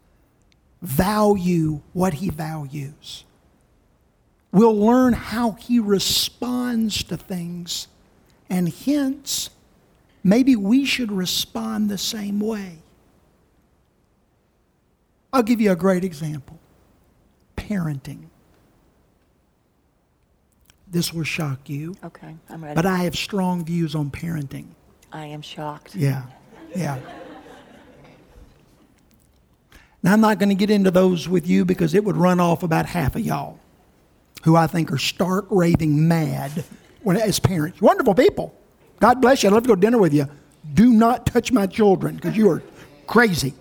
value 0.81 1.83
what 1.93 2.15
He 2.15 2.31
values. 2.31 3.25
We'll 4.53 4.77
learn 4.77 5.13
how 5.13 5.53
He 5.53 5.79
responds 5.79 7.03
to 7.05 7.17
things, 7.17 7.89
and 8.49 8.69
hence, 8.73 9.51
maybe 10.25 10.57
we 10.57 10.85
should 10.85 11.13
respond 11.13 11.91
the 11.91 11.99
same 11.99 12.41
way. 12.41 12.79
I'll 15.33 15.43
give 15.43 15.61
you 15.61 15.71
a 15.73 15.77
great 15.77 16.05
example 16.05 16.59
parenting. 17.57 18.25
This 20.91 21.13
will 21.13 21.25
shock 21.25 21.69
you, 21.69 21.95
Okay, 22.03 22.35
I'm 22.49 22.65
ready. 22.65 22.75
but 22.75 22.87
I 22.87 22.99
have 22.99 23.15
strong 23.15 23.63
views 23.65 23.95
on 23.95 24.11
parenting. 24.11 24.69
I 25.13 25.27
am 25.27 25.43
shocked. 25.43 25.95
Yeah, 25.95 26.23
yeah. 26.75 26.99
Now, 30.03 30.15
I'm 30.15 30.21
not 30.23 30.39
going 30.39 30.49
to 30.49 30.55
get 30.55 30.71
into 30.71 30.91
those 30.91 31.29
with 31.29 31.47
you 31.47 31.65
because 31.67 31.93
it 31.93 32.05
would 32.05 32.17
run 32.17 32.41
off 32.41 32.63
about 32.63 32.87
half 32.87 33.17
of 33.17 33.21
y'all 33.23 33.59
who 34.43 34.57
I 34.57 34.67
think 34.67 34.93
are 34.93 34.99
stark 34.99 35.47
raving 35.51 36.09
mad 36.09 36.65
when, 37.03 37.17
as 37.17 37.39
parents. 37.39 37.81
Wonderful 37.81 38.15
people. 38.15 38.55
God 39.01 39.21
bless 39.21 39.43
you. 39.43 39.49
I'd 39.49 39.53
love 39.53 39.65
to 39.65 39.69
go 39.69 39.75
to 39.75 39.81
dinner 39.81 39.99
with 39.99 40.15
you. 40.15 40.29
Do 40.75 40.93
not 40.93 41.27
touch 41.27 41.53
my 41.53 41.67
children 41.67 42.17
because 42.17 42.37
you 42.37 42.51
are 42.51 42.63
crazy. 43.07 43.55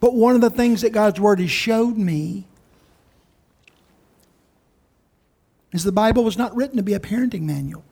But 0.00 0.14
one 0.14 0.34
of 0.34 0.40
the 0.40 0.50
things 0.50 0.82
that 0.82 0.90
God's 0.90 1.20
Word 1.20 1.40
has 1.40 1.50
showed 1.50 1.96
me 1.96 2.46
is 5.72 5.84
the 5.84 5.92
Bible 5.92 6.24
was 6.24 6.38
not 6.38 6.54
written 6.54 6.76
to 6.76 6.82
be 6.82 6.94
a 6.94 7.00
parenting 7.00 7.42
manual. 7.42 7.84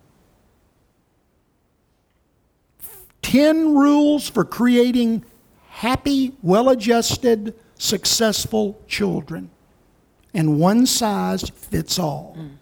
10 3.23 3.75
rules 3.75 4.29
for 4.29 4.45
creating 4.45 5.25
happy, 5.69 6.33
well 6.43 6.69
adjusted, 6.69 7.55
successful 7.79 8.81
children. 8.89 9.51
and 10.37 10.61
one 10.61 10.85
size 10.85 11.49
fits 11.49 11.99
all. 11.99 12.37
Mm. 12.39 12.57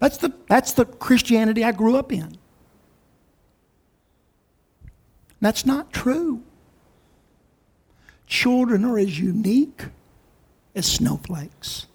That's, 0.00 0.18
the, 0.18 0.34
that's 0.48 0.72
the 0.72 0.84
Christianity 0.84 1.64
I 1.64 1.72
grew 1.72 1.96
up 1.96 2.12
in. 2.12 2.36
That's 5.40 5.64
not 5.64 5.92
true. 5.92 6.42
Children 8.26 8.84
are 8.84 8.98
as 8.98 9.18
unique 9.18 9.84
as 10.74 10.84
snowflakes. 10.86 11.86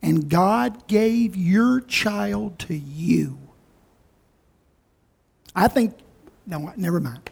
And 0.00 0.30
God 0.30 0.86
gave 0.86 1.36
your 1.36 1.82
child 1.82 2.58
to 2.60 2.74
you. 2.74 3.38
I 5.54 5.68
think, 5.68 5.94
no, 6.46 6.72
never 6.76 7.00
mind. 7.00 7.28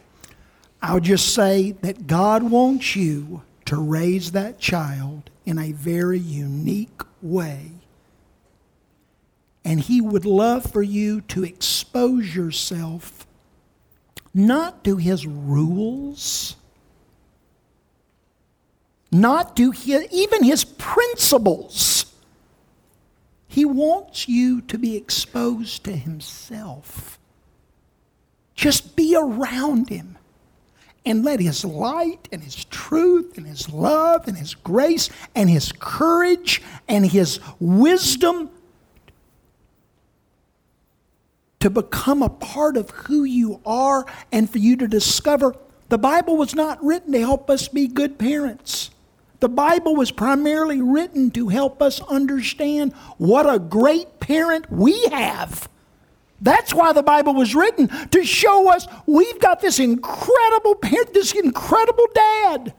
I'll 0.80 1.00
just 1.00 1.34
say 1.34 1.72
that 1.82 2.06
God 2.06 2.42
wants 2.44 2.94
you 2.94 3.42
to 3.64 3.76
raise 3.76 4.32
that 4.32 4.58
child 4.58 5.30
in 5.44 5.58
a 5.58 5.72
very 5.72 6.18
unique 6.18 7.02
way. 7.20 7.72
And 9.64 9.80
He 9.80 10.00
would 10.00 10.24
love 10.24 10.70
for 10.70 10.82
you 10.82 11.20
to 11.22 11.44
expose 11.44 12.34
yourself 12.34 13.26
not 14.32 14.84
to 14.84 14.96
His 14.96 15.26
rules, 15.26 16.54
not 19.10 19.56
to 19.56 19.72
his, 19.72 20.06
even 20.12 20.44
His 20.44 20.64
principles. 20.64 22.14
He 23.48 23.64
wants 23.64 24.28
you 24.28 24.60
to 24.62 24.78
be 24.78 24.96
exposed 24.96 25.82
to 25.84 25.92
Himself. 25.92 27.18
Just 28.54 28.94
be 28.94 29.16
around 29.16 29.88
Him 29.88 30.17
and 31.08 31.24
let 31.24 31.40
His 31.40 31.64
light 31.64 32.28
and 32.30 32.44
His 32.44 32.66
truth 32.66 33.38
and 33.38 33.46
His 33.46 33.70
love 33.70 34.28
and 34.28 34.36
His 34.36 34.54
grace 34.54 35.08
and 35.34 35.48
His 35.48 35.72
courage 35.72 36.62
and 36.86 37.06
His 37.06 37.40
wisdom 37.58 38.50
to 41.60 41.70
become 41.70 42.22
a 42.22 42.28
part 42.28 42.76
of 42.76 42.90
who 42.90 43.24
you 43.24 43.60
are 43.64 44.04
and 44.30 44.48
for 44.48 44.58
you 44.58 44.76
to 44.76 44.86
discover 44.86 45.56
the 45.88 45.98
Bible 45.98 46.36
was 46.36 46.54
not 46.54 46.84
written 46.84 47.12
to 47.12 47.20
help 47.20 47.48
us 47.48 47.68
be 47.68 47.88
good 47.88 48.18
parents. 48.18 48.90
The 49.40 49.48
Bible 49.48 49.96
was 49.96 50.10
primarily 50.10 50.82
written 50.82 51.30
to 51.30 51.48
help 51.48 51.80
us 51.80 52.02
understand 52.02 52.92
what 53.16 53.52
a 53.52 53.58
great 53.58 54.20
parent 54.20 54.70
we 54.70 55.06
have. 55.06 55.68
That's 56.40 56.72
why 56.72 56.92
the 56.92 57.02
Bible 57.02 57.34
was 57.34 57.54
written 57.54 57.88
to 58.08 58.24
show 58.24 58.70
us 58.70 58.86
we've 59.06 59.40
got 59.40 59.60
this 59.60 59.78
incredible 59.78 60.76
parent, 60.76 61.12
this 61.12 61.32
incredible 61.32 62.06
dad 62.14 62.74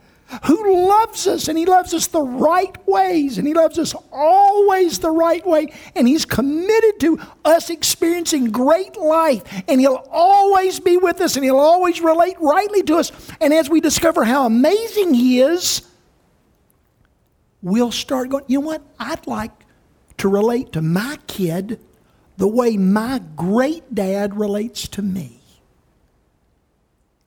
who 0.46 0.88
loves 0.88 1.26
us 1.28 1.48
and 1.48 1.58
he 1.58 1.66
loves 1.66 1.94
us 1.94 2.08
the 2.08 2.22
right 2.22 2.76
ways 2.88 3.38
and 3.38 3.48
he 3.48 3.54
loves 3.54 3.80
us 3.80 3.96
always 4.12 5.00
the 5.00 5.10
right 5.10 5.46
way 5.46 5.74
and 5.96 6.08
he's 6.08 6.24
committed 6.24 7.00
to 7.00 7.20
us 7.44 7.70
experiencing 7.70 8.52
great 8.52 8.96
life 8.96 9.42
and 9.68 9.82
he'll 9.82 10.06
always 10.12 10.80
be 10.80 10.98
with 10.98 11.20
us 11.20 11.36
and 11.36 11.44
he'll 11.44 11.58
always 11.58 12.00
relate 12.00 12.36
rightly 12.40 12.84
to 12.84 12.96
us 12.96 13.12
and 13.42 13.54
as 13.54 13.70
we 13.70 13.82
discover 13.82 14.24
how 14.24 14.46
amazing 14.46 15.16
he 15.16 15.42
is 15.42 15.82
we'll 17.64 17.92
start 17.92 18.30
going 18.30 18.44
you 18.48 18.60
know 18.60 18.68
what? 18.68 18.84
I'd 19.00 19.26
like 19.26 19.52
to 20.18 20.30
relate 20.30 20.74
to 20.74 20.82
my 20.82 21.18
kid 21.26 21.80
the 22.40 22.48
way 22.48 22.78
my 22.78 23.22
great 23.36 23.94
dad 23.94 24.40
relates 24.40 24.88
to 24.88 25.02
me. 25.02 25.42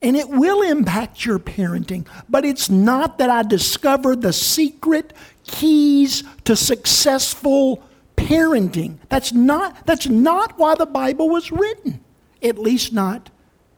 And 0.01 0.17
it 0.17 0.31
will 0.31 0.63
impact 0.63 1.27
your 1.27 1.39
parenting, 1.39 2.07
but 2.31 2.47
it's 2.47 2.71
not 2.71 3.19
that 3.19 3.29
I 3.29 3.43
discovered 3.43 4.23
the 4.23 4.33
secret 4.33 5.13
keys 5.45 6.25
to 6.45 6.57
successful 6.57 7.85
parenting. 8.17 8.97
That's 9.11 9.35
not, 9.35 9.87
that's 9.87 10.09
not 10.09 10.59
why 10.59 10.77
the 10.77 10.87
Bible 10.87 11.29
was 11.29 11.53
written, 11.53 12.01
at 12.43 12.57
least 12.57 12.95
not 12.95 13.29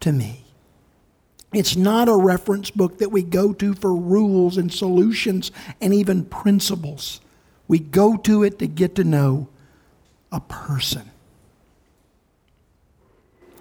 to 0.01 0.13
me. 0.13 0.45
It's 1.53 1.75
not 1.75 2.09
a 2.09 2.17
reference 2.17 2.71
book 2.71 2.99
that 2.99 3.11
we 3.11 3.25
go 3.25 3.53
to 3.55 3.75
for 3.75 3.93
rules 3.95 4.57
and 4.57 4.73
solutions 4.73 5.51
and 5.81 5.93
even 5.93 6.27
principles. 6.27 7.21
We 7.67 7.81
go 7.81 8.17
to 8.19 8.45
it 8.45 8.61
to 8.61 8.69
get 8.69 8.95
to 8.95 9.05
know 9.05 9.49
a 10.31 10.41
person. 10.41 11.11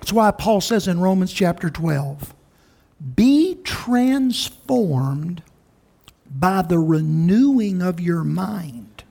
That's 0.03 0.11
why 0.11 0.31
Paul 0.31 0.59
says 0.59 0.89
in 0.89 0.99
Romans 0.99 1.31
chapter 1.31 1.69
12 1.69 2.35
be 3.15 3.55
transformed 3.63 5.41
by 6.29 6.61
the 6.61 6.77
renewing 6.77 7.81
of 7.81 8.01
your 8.01 8.25
mind, 8.25 9.05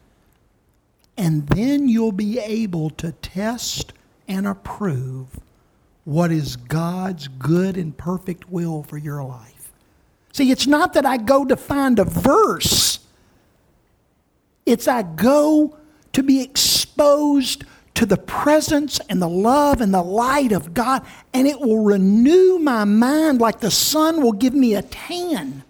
and 1.16 1.48
then 1.48 1.88
you'll 1.88 2.12
be 2.12 2.38
able 2.38 2.90
to 2.90 3.12
test 3.12 3.94
and 4.28 4.46
approve 4.46 5.40
what 6.05 6.31
is 6.31 6.57
God's 6.57 7.26
good 7.26 7.78
and 7.78 7.96
perfect 7.96 8.50
will 8.50 8.83
for 8.83 8.98
your 8.98 9.24
life. 9.24 9.72
See, 10.35 10.50
it's 10.50 10.66
not 10.66 10.92
that 10.92 11.07
I 11.07 11.16
go 11.16 11.46
to 11.46 11.57
find 11.57 11.98
a 11.98 12.05
verse, 12.05 12.98
it's 14.66 14.87
I 14.87 15.05
go 15.05 15.74
to 16.12 16.22
be 16.22 16.42
exposed 16.42 17.64
to 17.94 18.07
the 18.07 18.16
presence 18.16 19.00
and 19.09 19.20
the 19.20 19.28
love 19.28 19.81
and 19.81 19.92
the 19.92 20.02
light 20.02 20.52
of 20.52 20.74
God, 20.74 21.05
and 21.35 21.46
it 21.46 21.61
will 21.61 21.85
renew 21.85 22.59
my 22.59 22.85
mind 22.85 23.40
like 23.40 23.61
the 23.61 23.70
sun 23.70 24.22
will 24.22 24.33
give 24.33 24.55
me 24.55 24.74
a 24.74 24.83
tan. 24.83 25.62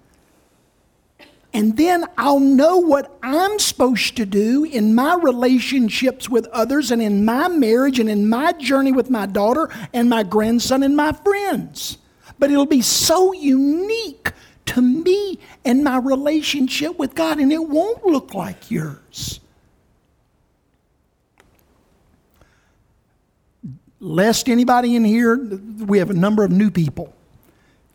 And 1.54 1.76
then 1.76 2.06
I'll 2.16 2.40
know 2.40 2.78
what 2.78 3.18
I'm 3.22 3.58
supposed 3.58 4.16
to 4.16 4.24
do 4.24 4.64
in 4.64 4.94
my 4.94 5.16
relationships 5.16 6.28
with 6.28 6.46
others 6.46 6.90
and 6.90 7.02
in 7.02 7.24
my 7.26 7.48
marriage 7.48 7.98
and 7.98 8.08
in 8.08 8.28
my 8.28 8.52
journey 8.52 8.92
with 8.92 9.10
my 9.10 9.26
daughter 9.26 9.68
and 9.92 10.08
my 10.08 10.22
grandson 10.22 10.82
and 10.82 10.96
my 10.96 11.12
friends. 11.12 11.98
But 12.38 12.50
it'll 12.50 12.64
be 12.64 12.80
so 12.80 13.32
unique 13.34 14.32
to 14.66 14.80
me 14.80 15.38
and 15.64 15.84
my 15.84 15.98
relationship 15.98 16.98
with 16.98 17.14
God, 17.14 17.38
and 17.38 17.52
it 17.52 17.68
won't 17.68 18.06
look 18.06 18.32
like 18.32 18.70
yours. 18.70 19.40
Lest 24.02 24.48
anybody 24.48 24.96
in 24.96 25.04
here, 25.04 25.36
we 25.36 25.98
have 25.98 26.10
a 26.10 26.14
number 26.14 26.44
of 26.44 26.50
new 26.50 26.70
people. 26.70 27.14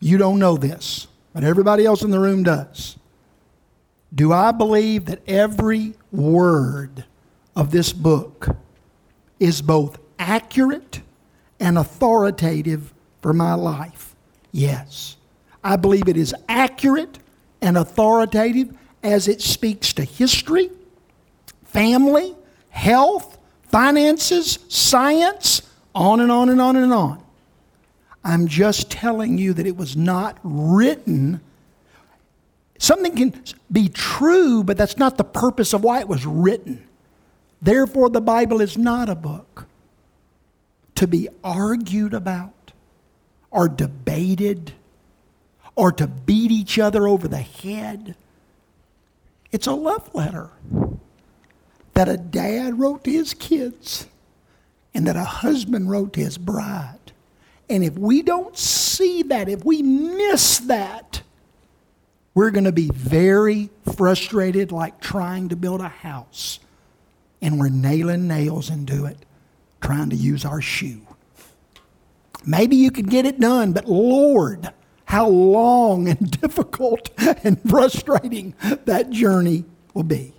You 0.00 0.16
don't 0.16 0.38
know 0.38 0.56
this, 0.56 1.06
but 1.34 1.44
everybody 1.44 1.84
else 1.84 2.02
in 2.02 2.10
the 2.10 2.18
room 2.18 2.42
does. 2.42 2.96
Do 4.14 4.32
I 4.32 4.52
believe 4.52 5.04
that 5.04 5.20
every 5.28 5.94
word 6.10 7.04
of 7.54 7.70
this 7.70 7.92
book 7.92 8.56
is 9.38 9.60
both 9.60 9.98
accurate 10.18 11.02
and 11.60 11.76
authoritative 11.76 12.94
for 13.20 13.34
my 13.34 13.52
life? 13.52 14.16
Yes. 14.50 15.16
I 15.62 15.76
believe 15.76 16.08
it 16.08 16.16
is 16.16 16.34
accurate 16.48 17.18
and 17.60 17.76
authoritative 17.76 18.74
as 19.02 19.28
it 19.28 19.42
speaks 19.42 19.92
to 19.92 20.04
history, 20.04 20.70
family, 21.64 22.34
health, 22.70 23.36
finances, 23.64 24.58
science, 24.68 25.67
on 25.98 26.20
and 26.20 26.30
on 26.30 26.48
and 26.48 26.60
on 26.60 26.76
and 26.76 26.92
on. 26.92 27.20
I'm 28.24 28.46
just 28.46 28.88
telling 28.88 29.36
you 29.36 29.52
that 29.52 29.66
it 29.66 29.76
was 29.76 29.96
not 29.96 30.38
written. 30.44 31.40
Something 32.78 33.16
can 33.16 33.44
be 33.70 33.88
true, 33.88 34.62
but 34.62 34.76
that's 34.78 34.96
not 34.96 35.18
the 35.18 35.24
purpose 35.24 35.72
of 35.72 35.82
why 35.82 35.98
it 35.98 36.08
was 36.08 36.24
written. 36.24 36.86
Therefore, 37.60 38.10
the 38.10 38.20
Bible 38.20 38.60
is 38.60 38.78
not 38.78 39.08
a 39.08 39.16
book 39.16 39.66
to 40.94 41.08
be 41.08 41.28
argued 41.42 42.14
about 42.14 42.72
or 43.50 43.68
debated 43.68 44.72
or 45.74 45.90
to 45.92 46.06
beat 46.06 46.52
each 46.52 46.78
other 46.78 47.08
over 47.08 47.26
the 47.26 47.38
head. 47.38 48.14
It's 49.50 49.66
a 49.66 49.72
love 49.72 50.14
letter 50.14 50.50
that 51.94 52.08
a 52.08 52.16
dad 52.16 52.78
wrote 52.78 53.02
to 53.04 53.10
his 53.10 53.34
kids 53.34 54.06
and 54.98 55.06
that 55.06 55.14
a 55.14 55.22
husband 55.22 55.88
wrote 55.88 56.12
to 56.12 56.20
his 56.20 56.36
bride. 56.36 57.12
And 57.70 57.84
if 57.84 57.96
we 57.96 58.20
don't 58.20 58.58
see 58.58 59.22
that, 59.22 59.48
if 59.48 59.64
we 59.64 59.80
miss 59.80 60.58
that, 60.58 61.22
we're 62.34 62.50
going 62.50 62.64
to 62.64 62.72
be 62.72 62.90
very 62.92 63.70
frustrated, 63.94 64.72
like 64.72 65.00
trying 65.00 65.50
to 65.50 65.56
build 65.56 65.82
a 65.82 65.88
house. 65.88 66.58
And 67.40 67.60
we're 67.60 67.68
nailing 67.68 68.26
nails 68.26 68.70
into 68.70 69.04
it, 69.04 69.18
trying 69.80 70.10
to 70.10 70.16
use 70.16 70.44
our 70.44 70.60
shoe. 70.60 71.02
Maybe 72.44 72.74
you 72.74 72.90
could 72.90 73.08
get 73.08 73.24
it 73.24 73.38
done, 73.38 73.72
but 73.72 73.84
Lord, 73.84 74.68
how 75.04 75.28
long 75.28 76.08
and 76.08 76.28
difficult 76.40 77.10
and 77.44 77.62
frustrating 77.70 78.52
that 78.84 79.10
journey 79.10 79.64
will 79.94 80.02
be. 80.02 80.34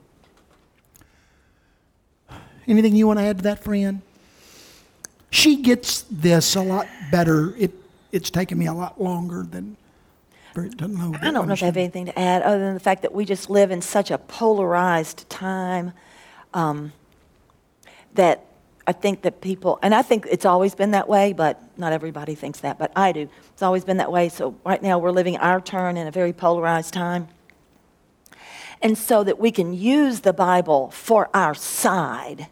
Anything 2.68 2.98
you 2.98 3.08
want 3.08 3.20
to 3.20 3.24
add 3.24 3.38
to 3.38 3.44
that, 3.44 3.64
friend? 3.64 4.02
She 5.30 5.62
gets 5.62 6.04
this 6.10 6.56
a 6.56 6.62
lot 6.62 6.88
better. 7.12 7.56
It, 7.58 7.72
it's 8.12 8.30
taken 8.30 8.58
me 8.58 8.68
a 8.68 8.74
lot 8.74 9.02
longer 9.02 9.44
than 9.44 9.78
to 10.54 10.88
know. 10.88 11.16
I 11.22 11.32
don't 11.32 11.48
know 11.48 11.54
if 11.54 11.64
I 11.64 11.68
have 11.68 11.78
anything 11.78 12.08
to 12.08 12.20
add 12.20 12.42
other 12.42 12.60
than 12.60 12.74
the 12.74 12.80
fact 12.80 13.04
that 13.04 13.14
we 13.14 13.26
just 13.26 13.50
live 13.50 13.72
in 13.72 13.82
such 13.82 14.12
a 14.12 14.18
polarized 14.18 15.30
time 15.30 15.94
um, 16.54 16.92
that 18.16 18.46
I 18.88 18.92
think 18.92 19.22
that 19.22 19.40
people, 19.42 19.78
and 19.82 19.94
I 19.94 20.02
think 20.02 20.28
it's 20.30 20.46
always 20.46 20.74
been 20.74 20.92
that 20.92 21.08
way, 21.08 21.34
but 21.34 21.62
not 21.78 21.94
everybody 21.94 22.36
thinks 22.36 22.60
that, 22.62 22.80
but 22.80 22.92
I 22.96 23.12
do. 23.12 23.30
It's 23.54 23.62
always 23.62 23.86
been 23.86 23.98
that 23.98 24.12
way. 24.12 24.30
So 24.30 24.56
right 24.66 24.82
now 24.82 24.98
we're 24.98 25.12
living 25.12 25.38
our 25.38 25.62
turn 25.62 25.96
in 25.96 26.08
a 26.08 26.12
very 26.12 26.34
polarized 26.34 26.94
time. 26.94 27.28
And 28.82 28.98
so 28.98 29.24
that 29.24 29.40
we 29.40 29.52
can 29.52 29.74
use 29.74 30.22
the 30.22 30.34
Bible 30.34 30.90
for 30.90 31.30
our 31.34 31.54
side 31.54 32.48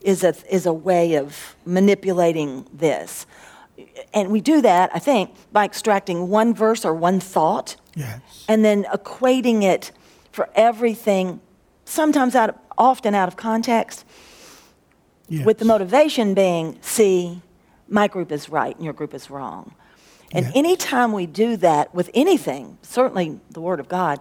is 0.00 0.24
a, 0.24 0.34
is 0.52 0.66
a 0.66 0.72
way 0.72 1.14
of 1.16 1.56
manipulating 1.64 2.66
this. 2.72 3.26
And 4.12 4.30
we 4.30 4.40
do 4.40 4.60
that, 4.62 4.90
I 4.94 4.98
think, 4.98 5.30
by 5.52 5.64
extracting 5.64 6.28
one 6.28 6.54
verse 6.54 6.84
or 6.84 6.94
one 6.94 7.20
thought 7.20 7.76
Yes. 7.96 8.20
and 8.48 8.64
then 8.64 8.84
equating 8.84 9.62
it 9.64 9.90
for 10.32 10.48
everything, 10.54 11.40
sometimes 11.84 12.34
out 12.34 12.50
of, 12.50 12.54
often 12.78 13.14
out 13.14 13.26
of 13.28 13.36
context, 13.36 14.04
yes. 15.28 15.44
with 15.44 15.58
the 15.58 15.64
motivation 15.64 16.34
being, 16.34 16.78
see, 16.82 17.42
my 17.88 18.06
group 18.06 18.30
is 18.30 18.48
right 18.48 18.74
and 18.76 18.84
your 18.84 18.94
group 18.94 19.12
is 19.12 19.28
wrong. 19.28 19.74
And 20.32 20.46
Yeah. 20.46 20.52
anytime 20.54 21.12
we 21.12 21.26
do 21.26 21.56
that 21.56 21.92
with 21.94 22.10
anything, 22.14 22.78
certainly 22.82 23.40
the 23.50 23.60
Word 23.60 23.80
of 23.80 23.88
God, 23.88 24.20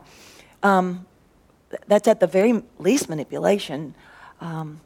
um, 0.63 1.05
that's 1.87 2.07
at 2.07 2.19
the 2.19 2.27
very 2.27 2.63
least 2.79 3.07
manipulation. 3.09 3.93
Um, 4.41 4.81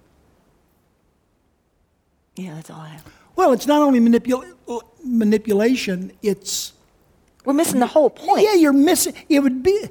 yeah, 2.36 2.56
that's 2.56 2.70
all 2.70 2.82
I 2.82 2.90
have. 2.90 3.06
Well, 3.36 3.52
it's 3.54 3.68
not 3.68 3.82
only 3.82 4.00
manipula- 4.00 4.54
uh, 4.68 4.80
manipulation, 5.04 6.12
it's 6.22 6.74
We're 7.46 7.54
missing 7.54 7.80
the 7.80 7.88
whole 7.88 8.10
point. 8.10 8.44
Yeah, 8.44 8.54
you're 8.56 8.74
missing. 8.74 9.14
It 9.30 9.40
would 9.42 9.64
be. 9.64 9.90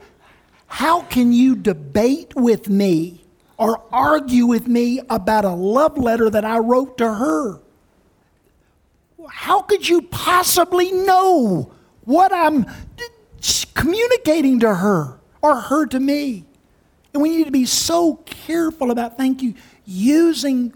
How 0.66 1.02
can 1.02 1.33
you 1.33 1.55
debate 1.55 2.35
with 2.35 2.68
me 2.70 3.24
or 3.59 3.83
argue 3.92 4.46
with 4.46 4.66
me 4.66 5.00
about 5.11 5.44
a 5.44 5.50
love 5.52 5.98
letter 5.98 6.31
that 6.31 6.44
I 6.44 6.59
wrote 6.59 6.96
to 6.98 7.12
her? 7.14 7.61
How 9.28 9.62
could 9.62 9.88
you 9.88 10.02
possibly 10.02 10.90
know 10.92 11.72
what 12.05 12.33
I'm 12.33 12.66
communicating 13.74 14.61
to 14.61 14.74
her 14.76 15.18
or 15.42 15.57
her 15.57 15.87
to 15.87 16.00
me? 16.00 16.44
And 17.12 17.22
we 17.22 17.37
need 17.37 17.44
to 17.44 17.52
be 17.52 17.66
so 17.66 18.16
careful 18.24 18.90
about, 18.90 19.18
thank 19.18 19.42
you, 19.42 19.55
using 19.85 20.72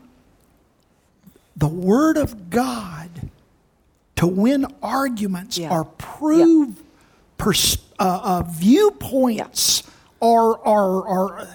the 1.57 1.69
Word 1.69 2.16
of 2.16 2.51
God 2.51 3.09
to 4.16 4.27
win 4.27 4.66
arguments 4.83 5.59
Yeah. 5.59 5.71
or 5.71 5.85
prove 5.85 6.83
pers- 7.38 7.79
uh, 7.99 8.21
uh, 8.23 8.42
viewpoints 8.49 9.83
or, 10.21 10.57
or, 10.59 11.07
or 11.07 11.49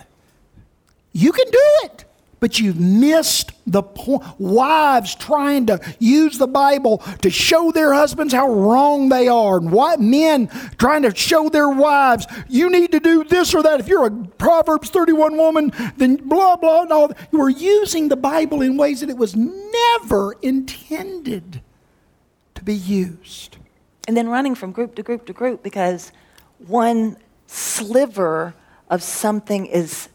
you 1.13 1.31
can 1.31 1.45
do 1.45 1.59
it 1.83 2.05
but 2.41 2.59
you've 2.59 2.79
missed 2.79 3.51
the 3.67 3.83
point 3.83 4.23
wives 4.39 5.15
trying 5.15 5.67
to 5.67 5.79
use 5.99 6.37
the 6.39 6.47
bible 6.47 6.97
to 7.21 7.29
show 7.29 7.71
their 7.71 7.93
husbands 7.93 8.33
how 8.33 8.49
wrong 8.49 9.07
they 9.07 9.27
are 9.27 9.57
and 9.57 9.71
what 9.71 10.01
men 10.01 10.47
trying 10.77 11.03
to 11.03 11.15
show 11.15 11.47
their 11.47 11.69
wives 11.69 12.25
you 12.49 12.69
need 12.69 12.91
to 12.91 12.99
do 12.99 13.23
this 13.23 13.53
or 13.53 13.63
that 13.63 13.79
if 13.79 13.87
you're 13.87 14.07
a 14.07 14.11
proverbs 14.37 14.89
31 14.89 15.37
woman 15.37 15.71
then 15.97 16.15
blah 16.15 16.57
blah 16.57 16.81
and 16.81 16.91
all 16.91 17.07
that. 17.07 17.31
we're 17.31 17.49
using 17.49 18.09
the 18.09 18.17
bible 18.17 18.61
in 18.61 18.75
ways 18.75 18.99
that 18.99 19.09
it 19.09 19.17
was 19.17 19.35
never 19.35 20.33
intended 20.41 21.61
to 22.55 22.63
be 22.63 22.75
used 22.75 23.57
and 24.07 24.17
then 24.17 24.27
running 24.27 24.55
from 24.55 24.71
group 24.71 24.95
to 24.95 25.03
group 25.03 25.25
to 25.27 25.33
group 25.33 25.61
because 25.61 26.11
one 26.57 27.15
sliver 27.45 28.55
of 28.89 29.03
something 29.03 29.67
is 29.67 30.09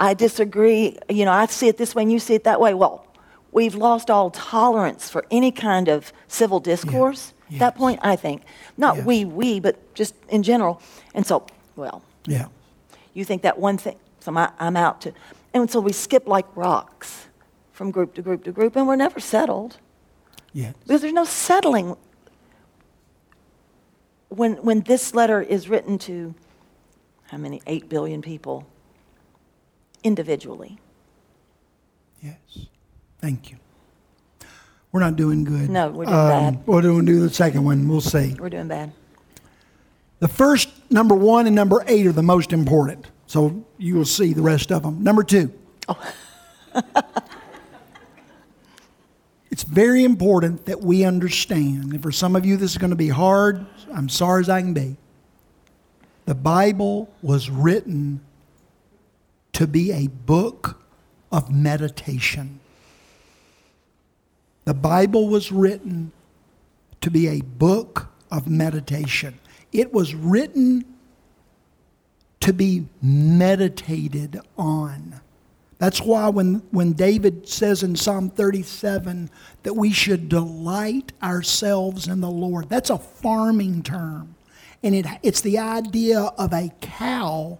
i 0.00 0.14
disagree. 0.14 0.96
You 1.08 1.24
know 1.24 1.32
i 1.32 1.46
see 1.46 1.68
it 1.68 1.76
this 1.76 1.94
way 1.94 2.02
and 2.02 2.12
you 2.12 2.18
see 2.18 2.34
it 2.34 2.44
that 2.44 2.60
way. 2.60 2.74
Well 2.74 3.04
we've 3.50 3.74
lost 3.74 4.10
all 4.10 4.30
tolerance 4.30 5.08
for 5.08 5.24
any 5.30 5.50
kind 5.50 5.88
of 5.88 6.12
civil 6.28 6.60
discourse 6.60 7.32
at 7.52 7.58
that 7.58 7.76
point 7.76 8.00
i 8.02 8.14
think. 8.16 8.42
Not 8.76 8.96
Yes. 8.96 9.06
we 9.06 9.24
we 9.24 9.60
but 9.60 9.94
just 9.94 10.14
in 10.28 10.42
general. 10.42 10.80
And 11.14 11.26
so 11.26 11.46
well 11.76 12.02
yeah. 12.26 12.46
you 13.14 13.24
think 13.24 13.42
that 13.42 13.58
one 13.58 13.78
thing 13.78 13.98
so 14.20 14.36
I, 14.36 14.50
i'm 14.58 14.76
out 14.76 15.00
to 15.02 15.12
and 15.54 15.70
so 15.70 15.80
we 15.80 15.92
skip 15.92 16.26
like 16.26 16.46
rocks 16.56 17.26
from 17.72 17.90
group 17.90 18.14
to 18.14 18.22
group 18.22 18.44
to 18.44 18.52
group 18.52 18.76
and 18.76 18.86
we're 18.86 18.96
never 18.96 19.20
settled. 19.20 19.78
Yes. 20.52 20.74
Because 20.86 21.00
there's 21.00 21.12
no 21.12 21.24
settling 21.24 21.96
when 24.28 24.54
when 24.56 24.80
this 24.82 25.14
letter 25.14 25.40
is 25.40 25.68
written 25.68 25.98
to 25.98 26.34
how 27.30 27.38
many 27.38 27.62
8 27.66 27.88
billion 27.88 28.22
people 28.22 28.66
individually 30.02 30.78
Yes. 32.22 32.66
Thank 33.20 33.50
you. 33.50 33.56
We're 34.90 35.00
not 35.00 35.16
doing 35.16 35.44
good. 35.44 35.68
No, 35.68 35.90
we're 35.90 36.06
doing 36.06 36.16
um, 36.16 36.28
bad. 36.28 36.66
We're 36.66 36.82
doing 36.82 37.04
do 37.04 37.20
the 37.20 37.30
second 37.30 37.64
one. 37.64 37.88
We'll 37.88 38.00
see. 38.00 38.34
we're 38.38 38.48
doing 38.48 38.68
bad 38.68 38.92
The 40.20 40.28
first 40.28 40.70
number 40.90 41.14
one 41.14 41.46
and 41.46 41.54
number 41.54 41.84
eight 41.86 42.06
are 42.06 42.12
the 42.12 42.22
most 42.22 42.52
important. 42.52 43.06
So 43.26 43.64
you 43.76 43.94
will 43.94 44.06
see 44.06 44.32
the 44.32 44.42
rest 44.42 44.72
of 44.72 44.82
them. 44.82 45.02
Number 45.02 45.22
two. 45.22 45.52
Oh. 45.88 46.12
it's 49.50 49.62
very 49.62 50.04
important 50.04 50.64
that 50.64 50.80
we 50.80 51.04
understand. 51.04 51.92
And 51.92 52.02
for 52.02 52.10
some 52.10 52.34
of 52.34 52.46
you, 52.46 52.56
this 52.56 52.72
is 52.72 52.78
going 52.78 52.90
to 52.90 52.96
be 52.96 53.08
hard. 53.08 53.66
I'm 53.92 54.08
sorry 54.08 54.40
as 54.40 54.48
I 54.48 54.62
can 54.62 54.72
be. 54.72 54.96
The 56.24 56.34
Bible 56.34 57.12
was 57.22 57.50
written 57.50 58.20
to 59.58 59.66
be 59.66 59.90
a 59.90 60.06
book 60.06 60.80
of 61.32 61.50
meditation. 61.50 62.60
The 64.66 64.74
Bible 64.74 65.28
was 65.28 65.50
written 65.50 66.12
to 67.00 67.10
be 67.10 67.26
a 67.26 67.40
book 67.40 68.06
of 68.30 68.46
meditation. 68.46 69.40
It 69.72 69.92
was 69.92 70.14
written 70.14 70.84
to 72.38 72.52
be 72.52 72.86
meditated 73.02 74.40
on. 74.56 75.20
That's 75.78 76.00
why 76.02 76.28
when, 76.28 76.62
when 76.70 76.92
David 76.92 77.48
says 77.48 77.82
in 77.82 77.96
Psalm 77.96 78.30
37 78.30 79.28
that 79.64 79.74
we 79.74 79.90
should 79.90 80.28
delight 80.28 81.10
ourselves 81.20 82.06
in 82.06 82.20
the 82.20 82.30
Lord, 82.30 82.68
that's 82.68 82.90
a 82.90 82.98
farming 82.98 83.82
term. 83.82 84.36
And 84.84 84.94
it, 84.94 85.06
it's 85.24 85.40
the 85.40 85.58
idea 85.58 86.20
of 86.20 86.52
a 86.52 86.70
cow 86.80 87.58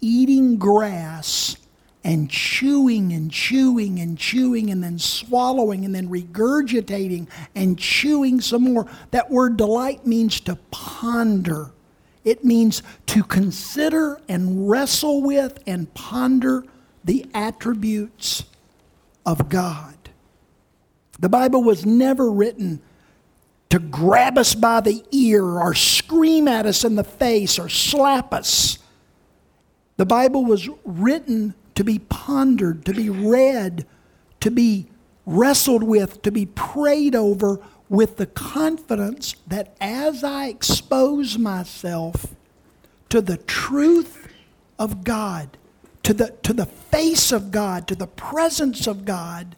eating 0.00 0.56
grass 0.56 1.56
and 2.04 2.30
chewing 2.30 3.12
and 3.12 3.32
chewing 3.32 3.98
and 3.98 4.16
chewing 4.16 4.70
and 4.70 4.82
then 4.82 4.98
swallowing 4.98 5.84
and 5.84 5.92
then 5.92 6.08
regurgitating 6.08 7.26
and 7.54 7.78
chewing 7.78 8.40
some 8.40 8.62
more. 8.62 8.86
That 9.10 9.30
word 9.30 9.56
delight 9.56 10.06
means 10.06 10.38
to 10.42 10.56
ponder. 10.70 11.72
It 12.24 12.44
means 12.44 12.82
to 13.06 13.24
consider 13.24 14.20
and 14.28 14.70
wrestle 14.70 15.22
with 15.22 15.58
and 15.66 15.92
ponder 15.94 16.64
the 17.04 17.26
attributes 17.34 18.44
of 19.24 19.48
God. 19.48 19.96
The 21.18 21.28
Bible 21.28 21.64
was 21.64 21.84
never 21.84 22.30
written 22.30 22.80
to 23.70 23.78
grab 23.78 24.38
us 24.38 24.54
by 24.54 24.80
the 24.80 25.02
ear 25.10 25.44
or 25.44 25.74
scream 25.74 26.46
at 26.46 26.66
us 26.66 26.84
in 26.84 26.94
the 26.94 27.04
face 27.04 27.58
or 27.58 27.68
slap 27.68 28.32
us. 28.32 28.78
The 29.96 30.06
Bible 30.06 30.44
was 30.44 30.68
written 30.84 31.54
to 31.74 31.84
be 31.84 31.98
pondered, 31.98 32.84
to 32.86 32.94
be 32.94 33.10
read, 33.10 33.86
to 34.40 34.50
be 34.50 34.86
wrestled 35.24 35.82
with, 35.82 36.22
to 36.22 36.30
be 36.30 36.46
prayed 36.46 37.14
over 37.14 37.60
with 37.88 38.16
the 38.16 38.26
confidence 38.26 39.36
that 39.46 39.76
as 39.80 40.24
I 40.24 40.46
expose 40.46 41.38
myself 41.38 42.34
to 43.08 43.20
the 43.20 43.36
truth 43.36 44.28
of 44.78 45.04
God, 45.04 45.56
to 46.02 46.12
the, 46.12 46.34
to 46.42 46.52
the 46.52 46.66
face 46.66 47.32
of 47.32 47.50
God, 47.50 47.88
to 47.88 47.94
the 47.94 48.06
presence 48.06 48.86
of 48.86 49.04
God, 49.04 49.56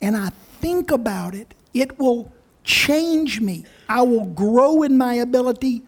and 0.00 0.16
I 0.16 0.30
think 0.60 0.90
about 0.90 1.34
it, 1.34 1.54
it 1.72 1.98
will 1.98 2.30
change 2.62 3.40
me. 3.40 3.64
I 3.88 4.02
will 4.02 4.26
grow 4.26 4.82
in 4.82 4.98
my 4.98 5.14
ability 5.14 5.82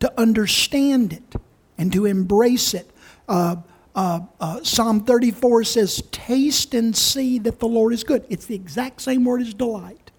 to 0.00 0.20
understand 0.20 1.12
it 1.12 1.40
and 1.78 1.92
to 1.92 2.06
embrace 2.06 2.74
it. 2.74 2.90
Uh, 3.28 3.56
uh, 3.94 4.20
uh, 4.40 4.62
Psalm 4.62 5.04
34 5.04 5.64
says, 5.64 6.02
Taste 6.10 6.74
and 6.74 6.96
see 6.96 7.38
that 7.40 7.58
the 7.58 7.66
Lord 7.66 7.92
is 7.92 8.04
good. 8.04 8.24
It's 8.28 8.46
the 8.46 8.54
exact 8.54 9.02
same 9.02 9.24
word 9.24 9.40
as 9.42 9.54
delight. 9.54 10.10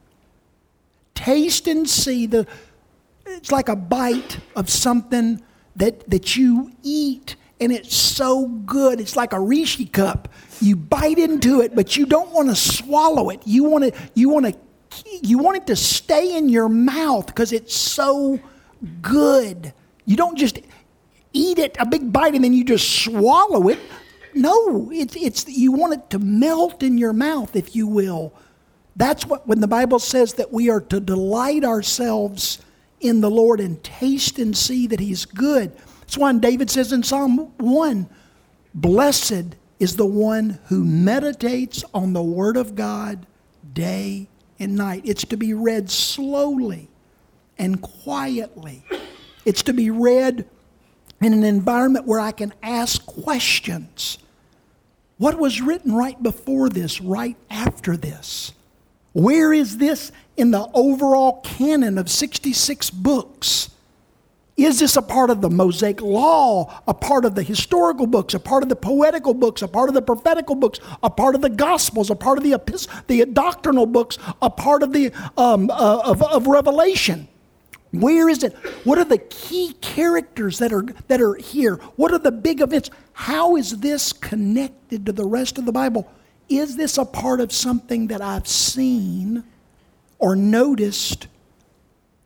Taste 1.13 1.67
and 1.67 1.89
see 1.89 2.25
the. 2.25 2.47
It's 3.25 3.51
like 3.51 3.69
a 3.69 3.75
bite 3.75 4.39
of 4.55 4.69
something 4.69 5.41
that, 5.75 6.09
that 6.09 6.35
you 6.35 6.71
eat, 6.83 7.35
and 7.59 7.71
it's 7.71 7.95
so 7.95 8.47
good. 8.47 8.99
It's 8.99 9.15
like 9.15 9.31
a 9.31 9.39
Reese's 9.39 9.89
cup. 9.89 10.33
You 10.59 10.75
bite 10.75 11.17
into 11.17 11.61
it, 11.61 11.75
but 11.75 11.95
you 11.95 12.05
don't 12.05 12.31
want 12.31 12.49
to 12.49 12.55
swallow 12.55 13.29
it. 13.29 13.41
You 13.45 13.63
want 13.65 13.93
to 13.93 13.99
you 14.15 14.29
want 14.29 14.47
to 14.47 14.55
you 15.21 15.37
want 15.37 15.57
it 15.57 15.67
to 15.67 15.75
stay 15.75 16.35
in 16.35 16.49
your 16.49 16.67
mouth 16.67 17.27
because 17.27 17.53
it's 17.53 17.75
so 17.75 18.39
good. 19.01 19.73
You 20.05 20.15
don't 20.17 20.37
just 20.37 20.59
eat 21.33 21.59
it 21.59 21.75
a 21.79 21.85
big 21.85 22.11
bite 22.11 22.35
and 22.35 22.43
then 22.43 22.53
you 22.53 22.63
just 22.63 23.03
swallow 23.03 23.69
it. 23.69 23.79
No, 24.33 24.89
it's, 24.91 25.15
it's 25.15 25.47
you 25.47 25.71
want 25.71 25.93
it 25.93 26.09
to 26.11 26.19
melt 26.19 26.83
in 26.83 26.97
your 26.97 27.13
mouth, 27.13 27.55
if 27.55 27.75
you 27.75 27.87
will. 27.87 28.33
That's 28.95 29.25
what 29.25 29.47
when 29.47 29.61
the 29.61 29.67
Bible 29.67 29.99
says 29.99 30.33
that 30.35 30.51
we 30.51 30.69
are 30.69 30.81
to 30.81 30.99
delight 30.99 31.63
ourselves 31.63 32.59
in 32.99 33.21
the 33.21 33.31
Lord 33.31 33.59
and 33.59 33.83
taste 33.83 34.39
and 34.39 34.55
see 34.55 34.87
that 34.87 34.99
He's 34.99 35.25
good. 35.25 35.75
That's 36.01 36.17
why 36.17 36.33
David 36.33 36.69
says 36.69 36.91
in 36.91 37.03
Psalm 37.03 37.51
1 37.57 38.09
Blessed 38.73 39.55
is 39.79 39.95
the 39.95 40.05
one 40.05 40.59
who 40.65 40.83
meditates 40.83 41.83
on 41.93 42.13
the 42.13 42.23
Word 42.23 42.57
of 42.57 42.75
God 42.75 43.25
day 43.73 44.27
and 44.59 44.75
night. 44.75 45.03
It's 45.05 45.25
to 45.25 45.37
be 45.37 45.53
read 45.53 45.89
slowly 45.89 46.89
and 47.61 47.79
quietly. 47.79 48.83
It's 49.45 49.61
to 49.63 49.73
be 49.73 49.91
read 49.91 50.49
in 51.21 51.33
an 51.33 51.43
environment 51.43 52.07
where 52.07 52.19
I 52.19 52.31
can 52.31 52.53
ask 52.63 53.05
questions. 53.05 54.17
What 55.19 55.37
was 55.37 55.61
written 55.61 55.93
right 55.93 56.21
before 56.21 56.69
this, 56.69 56.99
right 56.99 57.37
after 57.51 57.95
this? 57.95 58.53
Where 59.13 59.53
is 59.53 59.77
this 59.77 60.11
in 60.35 60.49
the 60.49 60.67
overall 60.73 61.41
canon 61.41 61.99
of 61.99 62.09
66 62.09 62.89
books? 62.89 63.69
Is 64.57 64.79
this 64.79 64.97
a 64.97 65.01
part 65.01 65.29
of 65.29 65.41
the 65.41 65.49
Mosaic 65.49 66.01
Law, 66.01 66.81
a 66.87 66.93
part 66.95 67.25
of 67.25 67.35
the 67.35 67.43
historical 67.43 68.07
books, 68.07 68.33
a 68.33 68.39
part 68.39 68.63
of 68.63 68.69
the 68.69 68.75
poetical 68.75 69.35
books, 69.35 69.61
a 69.61 69.67
part 69.67 69.89
of 69.89 69.95
the 69.95 70.01
prophetical 70.01 70.55
books, 70.55 70.79
a 71.03 71.09
part 71.09 71.35
of 71.35 71.41
the 71.41 71.49
Gospels, 71.49 72.09
a 72.09 72.15
part 72.15 72.39
of 72.39 72.43
the, 72.43 73.03
the 73.07 73.25
doctrinal 73.25 73.85
books, 73.85 74.17
a 74.41 74.49
part 74.49 74.81
of 74.81 74.93
the 74.93 75.11
um, 75.37 75.69
uh, 75.69 76.01
of, 76.03 76.23
of 76.23 76.47
Revelation? 76.47 77.27
Where 77.91 78.29
is 78.29 78.43
it? 78.43 78.53
What 78.85 78.97
are 78.97 79.05
the 79.05 79.17
key 79.17 79.73
characters 79.81 80.59
that 80.59 80.71
are 80.71 80.85
that 81.07 81.21
are 81.21 81.35
here? 81.35 81.75
What 81.97 82.13
are 82.13 82.19
the 82.19 82.31
big 82.31 82.61
events? 82.61 82.89
How 83.13 83.57
is 83.57 83.79
this 83.79 84.13
connected 84.13 85.05
to 85.05 85.11
the 85.11 85.25
rest 85.25 85.57
of 85.57 85.65
the 85.65 85.73
Bible? 85.73 86.09
Is 86.47 86.77
this 86.77 86.97
a 86.97 87.05
part 87.05 87.41
of 87.41 87.51
something 87.51 88.07
that 88.07 88.21
I've 88.21 88.47
seen 88.47 89.43
or 90.19 90.35
noticed 90.35 91.27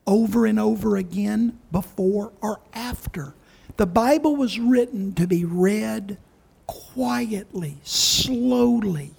over 0.06 0.46
and 0.46 0.60
over 0.60 0.96
again 0.96 1.58
before 1.72 2.32
or 2.40 2.60
after? 2.72 3.34
The 3.76 3.86
Bible 3.86 4.36
was 4.36 4.58
written 4.58 5.14
to 5.14 5.26
be 5.26 5.44
read 5.44 6.16
quietly, 6.66 7.78
slowly, 7.82 9.15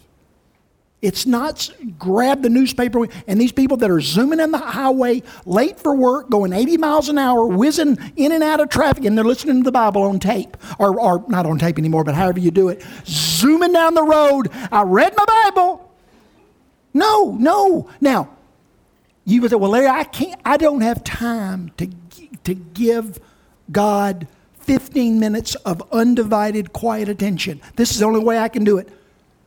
it's 1.01 1.27
not 1.27 1.69
grab 1.99 2.41
the 2.41 2.49
newspaper 2.49 3.07
and 3.27 3.39
these 3.39 3.51
people 3.51 3.77
that 3.77 3.91
are 3.91 4.01
zooming 4.01 4.39
in 4.39 4.51
the 4.51 4.57
highway, 4.57 5.21
late 5.45 5.79
for 5.79 5.95
work, 5.95 6.29
going 6.29 6.53
80 6.53 6.77
miles 6.77 7.07
an 7.07 7.19
hour, 7.19 7.45
whizzing 7.45 7.97
in 8.15 8.31
and 8.31 8.43
out 8.43 8.59
of 8.59 8.69
traffic, 8.69 9.05
and 9.05 9.15
they're 9.15 9.25
listening 9.25 9.59
to 9.59 9.63
the 9.63 9.71
Bible 9.71 10.01
on 10.03 10.19
tape, 10.19 10.57
or, 10.79 10.99
or 10.99 11.23
not 11.27 11.45
on 11.45 11.59
tape 11.59 11.77
anymore, 11.77 12.03
but 12.03 12.15
however 12.15 12.39
you 12.39 12.49
do 12.49 12.69
it, 12.69 12.83
zooming 13.05 13.73
down 13.73 13.93
the 13.93 14.03
road. 14.03 14.49
I 14.71 14.81
read 14.81 15.13
my 15.15 15.25
Bible. 15.25 15.87
No, 16.95 17.31
no. 17.39 17.89
Now, 18.01 18.29
you 19.23 19.41
would 19.41 19.51
say, 19.51 19.57
well, 19.57 19.71
Larry, 19.71 19.87
I 19.87 20.03
can't, 20.03 20.41
I 20.43 20.57
don't 20.57 20.81
have 20.81 21.03
time 21.03 21.71
to, 21.77 21.89
to 22.43 22.55
give 22.55 23.19
God 23.71 24.27
15 24.61 25.19
minutes 25.19 25.53
of 25.55 25.83
undivided, 25.91 26.73
quiet 26.73 27.07
attention. 27.07 27.61
This 27.75 27.91
is 27.91 27.99
the 27.99 28.05
only 28.05 28.23
way 28.23 28.39
I 28.39 28.49
can 28.49 28.63
do 28.63 28.79
it. 28.79 28.89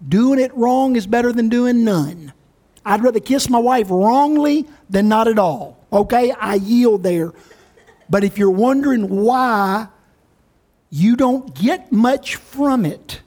Doing 0.06 0.38
it 0.40 0.54
wrong 0.56 0.96
is 0.96 1.06
better 1.06 1.32
than 1.32 1.48
doing 1.48 1.84
none. 1.84 2.32
I'd 2.84 3.02
rather 3.02 3.20
kiss 3.20 3.50
my 3.50 3.58
wife 3.58 3.88
wrongly 3.90 4.66
than 4.88 5.08
not 5.08 5.28
at 5.28 5.38
all. 5.38 5.78
Okay? 5.92 6.32
I 6.32 6.54
yield 6.54 7.02
there. 7.02 7.32
But 8.08 8.24
if 8.24 8.38
you're 8.38 8.50
wondering 8.50 9.08
why 9.08 9.88
you 10.90 11.16
don't 11.16 11.54
get 11.54 11.92
much 11.92 12.36
from 12.36 12.84
it, 12.84 13.20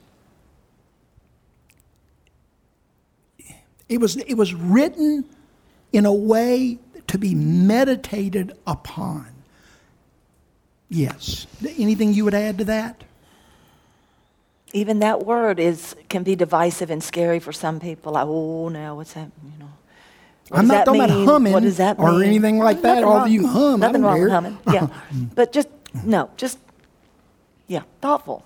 it 3.88 4.00
was, 4.00 4.16
it 4.16 4.34
was 4.34 4.52
written 4.52 5.24
in 5.92 6.04
a 6.04 6.12
way 6.12 6.78
to 7.06 7.18
be 7.18 7.34
meditated 7.34 8.52
upon. 8.66 9.26
Yes. 10.88 11.46
Anything 11.78 12.12
you 12.12 12.24
would 12.24 12.34
add 12.34 12.58
to 12.58 12.64
that? 12.64 13.04
Even 14.74 14.98
that 14.98 15.24
word 15.24 15.58
is 15.60 15.96
can 16.08 16.24
be 16.24 16.34
divisive 16.36 16.90
and 16.90 17.02
scary 17.02 17.38
for 17.38 17.52
some 17.52 17.80
people. 17.80 18.12
Like, 18.12 18.26
oh, 18.26 18.68
now 18.68 18.96
what's 18.96 19.14
that? 19.14 19.30
You 19.42 19.58
know. 19.60 19.70
What 20.48 20.58
I'm 20.58 20.66
not 20.66 20.84
talking 20.84 21.00
mean? 21.00 21.10
about 21.10 21.24
humming 21.24 21.52
what 21.54 21.62
does 21.62 21.78
that 21.78 21.98
mean? 21.98 22.06
or 22.06 22.22
anything 22.22 22.58
like 22.58 22.82
that. 22.82 23.02
All 23.02 23.26
you 23.26 23.46
hum, 23.46 23.80
nothing 23.80 24.02
wrong 24.02 24.16
care. 24.16 24.24
with 24.24 24.32
humming. 24.32 24.58
Yeah, 24.70 24.88
but 25.34 25.52
just 25.52 25.68
no, 26.04 26.28
just 26.36 26.58
yeah, 27.66 27.82
thoughtful. 28.02 28.44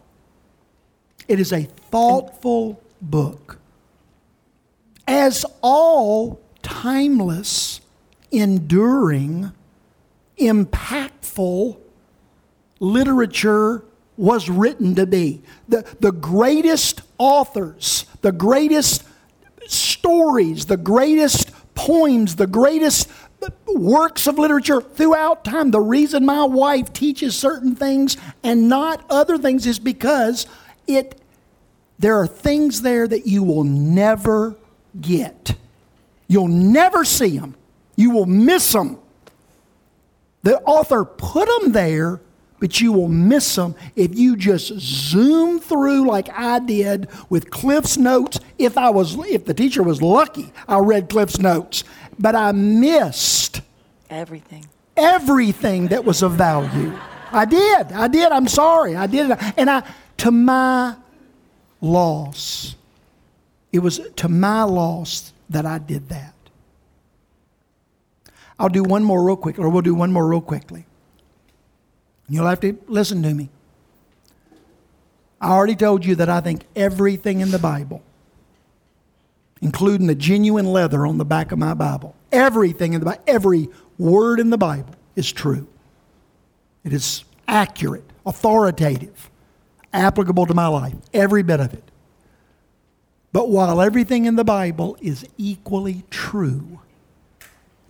It 1.26 1.40
is 1.40 1.52
a 1.52 1.64
thoughtful 1.64 2.80
book, 3.00 3.58
as 5.06 5.44
all 5.62 6.40
timeless, 6.62 7.80
enduring, 8.30 9.52
impactful 10.38 11.78
literature 12.80 13.82
was 14.18 14.50
written 14.50 14.94
to 14.96 15.06
be. 15.06 15.40
The, 15.68 15.86
the 16.00 16.12
greatest 16.12 17.00
authors, 17.16 18.04
the 18.20 18.32
greatest 18.32 19.04
stories, 19.66 20.66
the 20.66 20.76
greatest 20.76 21.50
poems, 21.74 22.36
the 22.36 22.46
greatest 22.46 23.08
works 23.66 24.26
of 24.26 24.38
literature 24.38 24.80
throughout 24.80 25.44
time. 25.44 25.70
The 25.70 25.80
reason 25.80 26.26
my 26.26 26.44
wife 26.44 26.92
teaches 26.92 27.36
certain 27.36 27.76
things 27.76 28.16
and 28.42 28.68
not 28.68 29.04
other 29.08 29.38
things 29.38 29.66
is 29.66 29.78
because 29.78 30.46
it 30.86 31.20
there 32.00 32.16
are 32.16 32.26
things 32.26 32.82
there 32.82 33.08
that 33.08 33.26
you 33.26 33.42
will 33.42 33.64
never 33.64 34.56
get. 35.00 35.56
You'll 36.28 36.46
never 36.46 37.04
see 37.04 37.38
them. 37.38 37.56
You 37.96 38.10
will 38.10 38.26
miss 38.26 38.72
them. 38.72 38.98
The 40.42 40.60
author 40.60 41.04
put 41.04 41.48
them 41.48 41.72
there 41.72 42.20
but 42.60 42.80
you 42.80 42.92
will 42.92 43.08
miss 43.08 43.54
them 43.54 43.74
if 43.96 44.16
you 44.18 44.36
just 44.36 44.78
zoom 44.78 45.60
through 45.60 46.06
like 46.06 46.28
I 46.30 46.58
did 46.58 47.08
with 47.28 47.50
CliffsNotes. 47.50 48.40
If 48.58 48.76
I 48.76 48.90
was, 48.90 49.16
if 49.26 49.44
the 49.44 49.54
teacher 49.54 49.82
was 49.82 50.02
lucky, 50.02 50.52
I 50.66 50.78
read 50.78 51.08
CliffsNotes, 51.08 51.84
but 52.18 52.34
I 52.34 52.52
missed 52.52 53.60
everything, 54.10 54.66
everything 54.96 55.88
that 55.88 56.04
was 56.04 56.22
of 56.22 56.32
value. 56.32 56.92
I 57.30 57.44
did, 57.44 57.92
I 57.92 58.08
did. 58.08 58.32
I'm 58.32 58.48
sorry, 58.48 58.96
I 58.96 59.06
did 59.06 59.30
it, 59.30 59.38
and 59.56 59.70
I 59.70 59.82
to 60.18 60.30
my 60.30 60.96
loss. 61.80 62.74
It 63.72 63.80
was 63.80 64.00
to 64.16 64.28
my 64.28 64.62
loss 64.62 65.32
that 65.50 65.66
I 65.66 65.78
did 65.78 66.08
that. 66.08 66.34
I'll 68.58 68.68
do 68.68 68.82
one 68.82 69.04
more 69.04 69.22
real 69.22 69.36
quick, 69.36 69.58
or 69.58 69.68
we'll 69.68 69.82
do 69.82 69.94
one 69.94 70.10
more 70.10 70.26
real 70.26 70.40
quickly. 70.40 70.87
You'll 72.28 72.46
have 72.46 72.60
to 72.60 72.78
listen 72.86 73.22
to 73.22 73.32
me. 73.32 73.48
I 75.40 75.50
already 75.50 75.76
told 75.76 76.04
you 76.04 76.14
that 76.16 76.28
I 76.28 76.40
think 76.40 76.64
everything 76.74 77.40
in 77.40 77.50
the 77.50 77.58
Bible, 77.58 78.02
including 79.62 80.06
the 80.06 80.14
genuine 80.14 80.66
leather 80.66 81.06
on 81.06 81.18
the 81.18 81.24
back 81.24 81.52
of 81.52 81.58
my 81.58 81.74
Bible, 81.74 82.14
everything 82.32 82.92
in 82.92 83.00
the 83.00 83.06
Bible, 83.06 83.22
every 83.26 83.68
word 83.98 84.40
in 84.40 84.50
the 84.50 84.58
Bible 84.58 84.94
is 85.16 85.30
true. 85.30 85.68
It 86.84 86.92
is 86.92 87.24
accurate, 87.46 88.04
authoritative, 88.26 89.30
applicable 89.92 90.46
to 90.46 90.54
my 90.54 90.66
life, 90.66 90.94
every 91.14 91.42
bit 91.42 91.60
of 91.60 91.72
it. 91.72 91.84
But 93.32 93.50
while 93.50 93.80
everything 93.80 94.24
in 94.24 94.36
the 94.36 94.44
Bible 94.44 94.96
is 95.00 95.24
equally 95.36 96.04
true, 96.10 96.80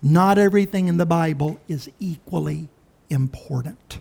not 0.02 0.36
everything 0.36 0.88
in 0.88 0.96
the 0.96 1.06
Bible 1.06 1.58
is 1.66 1.88
equally 1.98 2.68
important. 3.08 4.00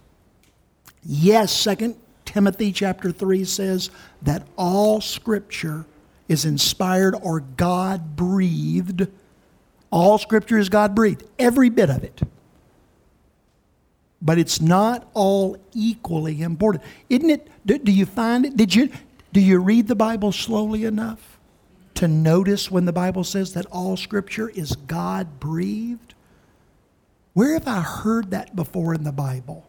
Yes, 1.09 1.53
Second 1.53 1.95
Timothy 2.25 2.73
chapter 2.73 3.13
3 3.13 3.45
says 3.45 3.89
that 4.23 4.45
all 4.57 4.99
scripture 4.99 5.85
is 6.27 6.43
inspired 6.43 7.15
or 7.21 7.39
God 7.39 8.17
breathed. 8.17 9.07
All 9.89 10.17
scripture 10.17 10.57
is 10.57 10.67
God 10.67 10.93
breathed, 10.93 11.23
every 11.39 11.69
bit 11.69 11.89
of 11.89 12.03
it. 12.03 12.21
But 14.21 14.37
it's 14.37 14.59
not 14.59 15.09
all 15.13 15.55
equally 15.73 16.41
important. 16.41 16.83
Isn't 17.09 17.29
it? 17.29 17.47
Do, 17.65 17.77
do 17.77 17.91
you 17.93 18.05
find 18.05 18.45
it? 18.45 18.57
Did 18.57 18.75
you 18.75 18.89
do 19.31 19.39
you 19.39 19.59
read 19.59 19.87
the 19.87 19.95
Bible 19.95 20.33
slowly 20.33 20.83
enough 20.83 21.39
to 21.95 22.07
notice 22.07 22.69
when 22.69 22.85
the 22.85 22.93
Bible 22.93 23.23
says 23.23 23.53
that 23.53 23.65
all 23.67 23.95
scripture 23.95 24.49
is 24.49 24.75
God 24.75 25.39
breathed? 25.39 26.15
Where 27.33 27.53
have 27.53 27.67
I 27.67 27.81
heard 27.81 28.31
that 28.31 28.55
before 28.55 28.93
in 28.93 29.03
the 29.03 29.11
Bible? 29.11 29.66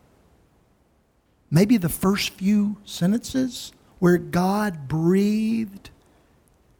Maybe 1.51 1.77
the 1.77 1.89
first 1.89 2.31
few 2.31 2.77
sentences 2.85 3.73
where 3.99 4.19
God 4.19 4.89
breathed 4.89 5.91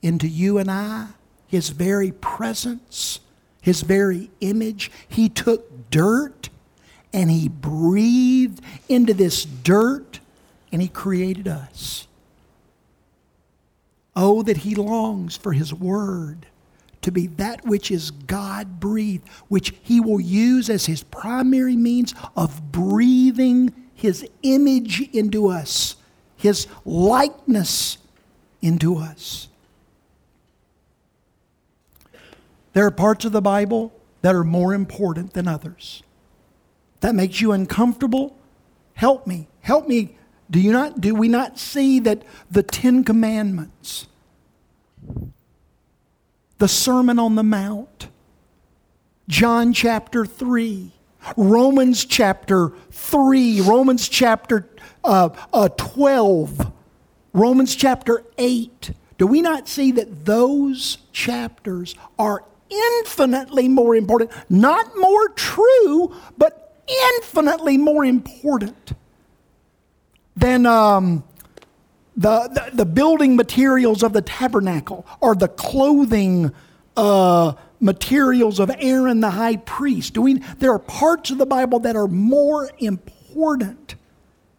into 0.03 0.29
you 0.29 0.59
and 0.59 0.71
I 0.71 1.09
His 1.47 1.71
very 1.71 2.13
presence, 2.13 3.21
his 3.61 3.81
very 3.83 4.31
image. 4.41 4.91
He 5.09 5.29
took 5.29 5.91
dirt 5.91 6.51
and 7.13 7.31
he 7.31 7.49
breathed 7.49 8.61
into 8.89 9.15
this 9.15 9.45
dirt 9.45 10.21
and 10.71 10.83
he 10.83 10.89
created 10.89 11.49
us. 11.49 12.07
Oh, 14.15 14.43
that 14.43 14.59
he 14.59 14.75
longs 14.75 15.37
for 15.37 15.53
his 15.53 15.73
word 15.73 16.47
to 17.03 17.13
be 17.13 17.29
that 17.29 17.65
which 17.65 17.91
is 17.91 18.11
God 18.11 18.81
breathed, 18.81 19.27
which 19.49 19.73
he 19.83 20.01
will 20.01 20.21
use 20.21 20.69
as 20.69 20.87
his 20.87 21.03
primary 21.05 21.77
means 21.77 22.15
of 22.37 22.73
breathing 22.73 23.73
his 23.99 24.25
image 24.45 25.01
into 25.13 25.49
us, 25.49 25.97
his 26.37 26.69
likeness 26.85 27.99
into 28.63 28.97
us. 28.97 29.49
There 32.75 32.87
are 32.87 32.93
parts 32.93 33.25
of 33.25 33.33
the 33.33 33.43
Bible 33.43 33.93
that 34.23 34.37
are 34.37 34.45
more 34.45 34.73
important 34.73 35.33
than 35.33 35.49
others. 35.49 36.05
That 37.01 37.17
makes 37.17 37.41
you 37.41 37.51
uncomfortable. 37.51 38.39
Help 38.95 39.27
me. 39.27 39.49
Help 39.63 39.89
me. 39.89 40.17
Do 40.49 40.61
you 40.61 40.71
not 40.71 41.01
do 41.01 41.13
we 41.17 41.27
not 41.27 41.59
see 41.59 41.99
that 41.99 42.23
the 42.49 42.63
10 42.63 43.03
commandments 43.03 44.07
the 46.59 46.69
Sermon 46.69 47.19
on 47.19 47.35
the 47.35 47.43
Mount, 47.43 48.09
John 49.29 49.73
chapter 49.73 50.25
3, 50.25 50.93
Romans 51.37 52.05
chapter 52.05 52.73
3, 52.91 53.61
Romans 53.63 54.09
chapter 54.09 54.69
uh, 55.05 55.31
uh, 55.53 55.69
12, 55.77 56.73
Romans 57.33 57.75
chapter 57.75 58.25
8. 58.37 58.93
Do 59.19 59.27
we 59.27 59.43
not 59.43 59.69
see 59.69 59.93
that 59.93 60.25
those 60.25 60.99
chapters 61.13 61.95
are 62.19 62.45
infinitely 62.71 63.69
more 63.69 63.97
important? 63.97 64.31
Not 64.49 64.97
more 64.97 65.29
true, 65.31 66.15
but 66.37 66.83
infinitely 67.17 67.77
more 67.77 68.05
important 68.05 68.93
than 70.37 70.67
um, 70.67 71.25
the, 72.17 72.49
the, 72.49 72.77
the, 72.77 72.85
building 72.87 73.37
materials 73.37 74.03
of 74.03 74.13
the 74.13 74.23
tabernacle 74.23 75.05
or 75.21 75.35
the 75.35 75.49
clothing 75.49 76.53
uh, 76.97 77.53
materials 77.81 78.59
of 78.59 78.71
Aaron 78.79 79.21
the 79.21 79.31
high 79.31 79.57
priest. 79.57 80.15
Do 80.15 80.23
we, 80.23 80.35
there 80.59 80.73
are 80.73 80.79
parts 80.79 81.31
of 81.31 81.39
the 81.39 81.47
Bible 81.47 81.79
that 81.81 81.97
are 81.97 82.09
more 82.09 82.71
important, 82.79 83.95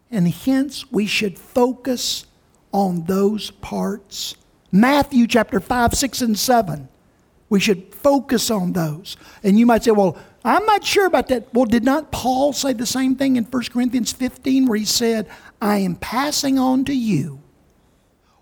and 0.10 0.28
hence 0.28 0.92
we 0.92 1.06
should 1.06 1.38
focus 1.38 2.26
on 2.72 3.06
those 3.06 3.52
parts. 3.52 4.36
Matthew 4.72 5.28
chapter 5.28 5.60
5, 5.60 5.94
6, 5.94 6.22
and 6.22 6.38
7. 6.38 6.88
We 7.50 7.60
should 7.60 7.94
focus 7.96 8.52
on 8.52 8.74
those. 8.74 9.18
And 9.44 9.58
you 9.58 9.66
might 9.66 9.84
say, 9.84 9.92
well, 9.92 10.18
I'm 10.46 10.66
not 10.66 10.86
sure 10.86 11.08
about 11.08 11.28
that. 11.30 11.52
Well, 11.54 11.66
did 11.66 11.84
not 11.84 12.12
Paul 12.12 12.54
say 12.54 12.74
the 12.74 12.86
same 12.86 13.16
thing 13.16 13.36
in 13.36 13.44
1 13.46 13.64
Corinthians 13.74 14.12
15 14.12 14.68
where 14.68 14.78
he 14.78 14.86
said, 14.86 15.28
I 15.62 15.80
am 15.80 15.96
passing 15.96 16.60
on 16.60 16.86
to 16.86 16.94
you 16.94 17.42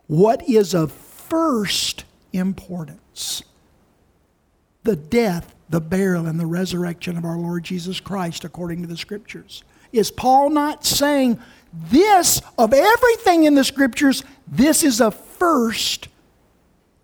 what 0.07 0.47
is 0.47 0.73
of 0.73 0.91
first 0.91 2.05
importance? 2.31 3.43
The 4.88 4.95
death, 4.95 5.54
the 5.69 5.82
burial, 5.82 6.26
and 6.26 6.39
the 6.39 6.45
resurrection 6.45 7.17
of 7.17 7.26
our 7.26 7.38
Lord 7.38 7.65
Jesus 7.65 8.00
Christ 8.00 8.45
according 8.45 8.82
to 8.82 8.88
the 8.88 8.97
Scriptures. 8.97 9.63
Is 9.91 10.10
Paul 10.10 10.50
not 10.50 10.86
saying 10.86 11.39
this, 11.73 12.41
of 12.58 12.73
everything 12.73 13.43
in 13.43 13.56
the 13.56 13.65
Scriptures, 13.65 14.23
this 14.47 14.84
is 14.84 15.02
of 15.02 15.13
first 15.13 16.08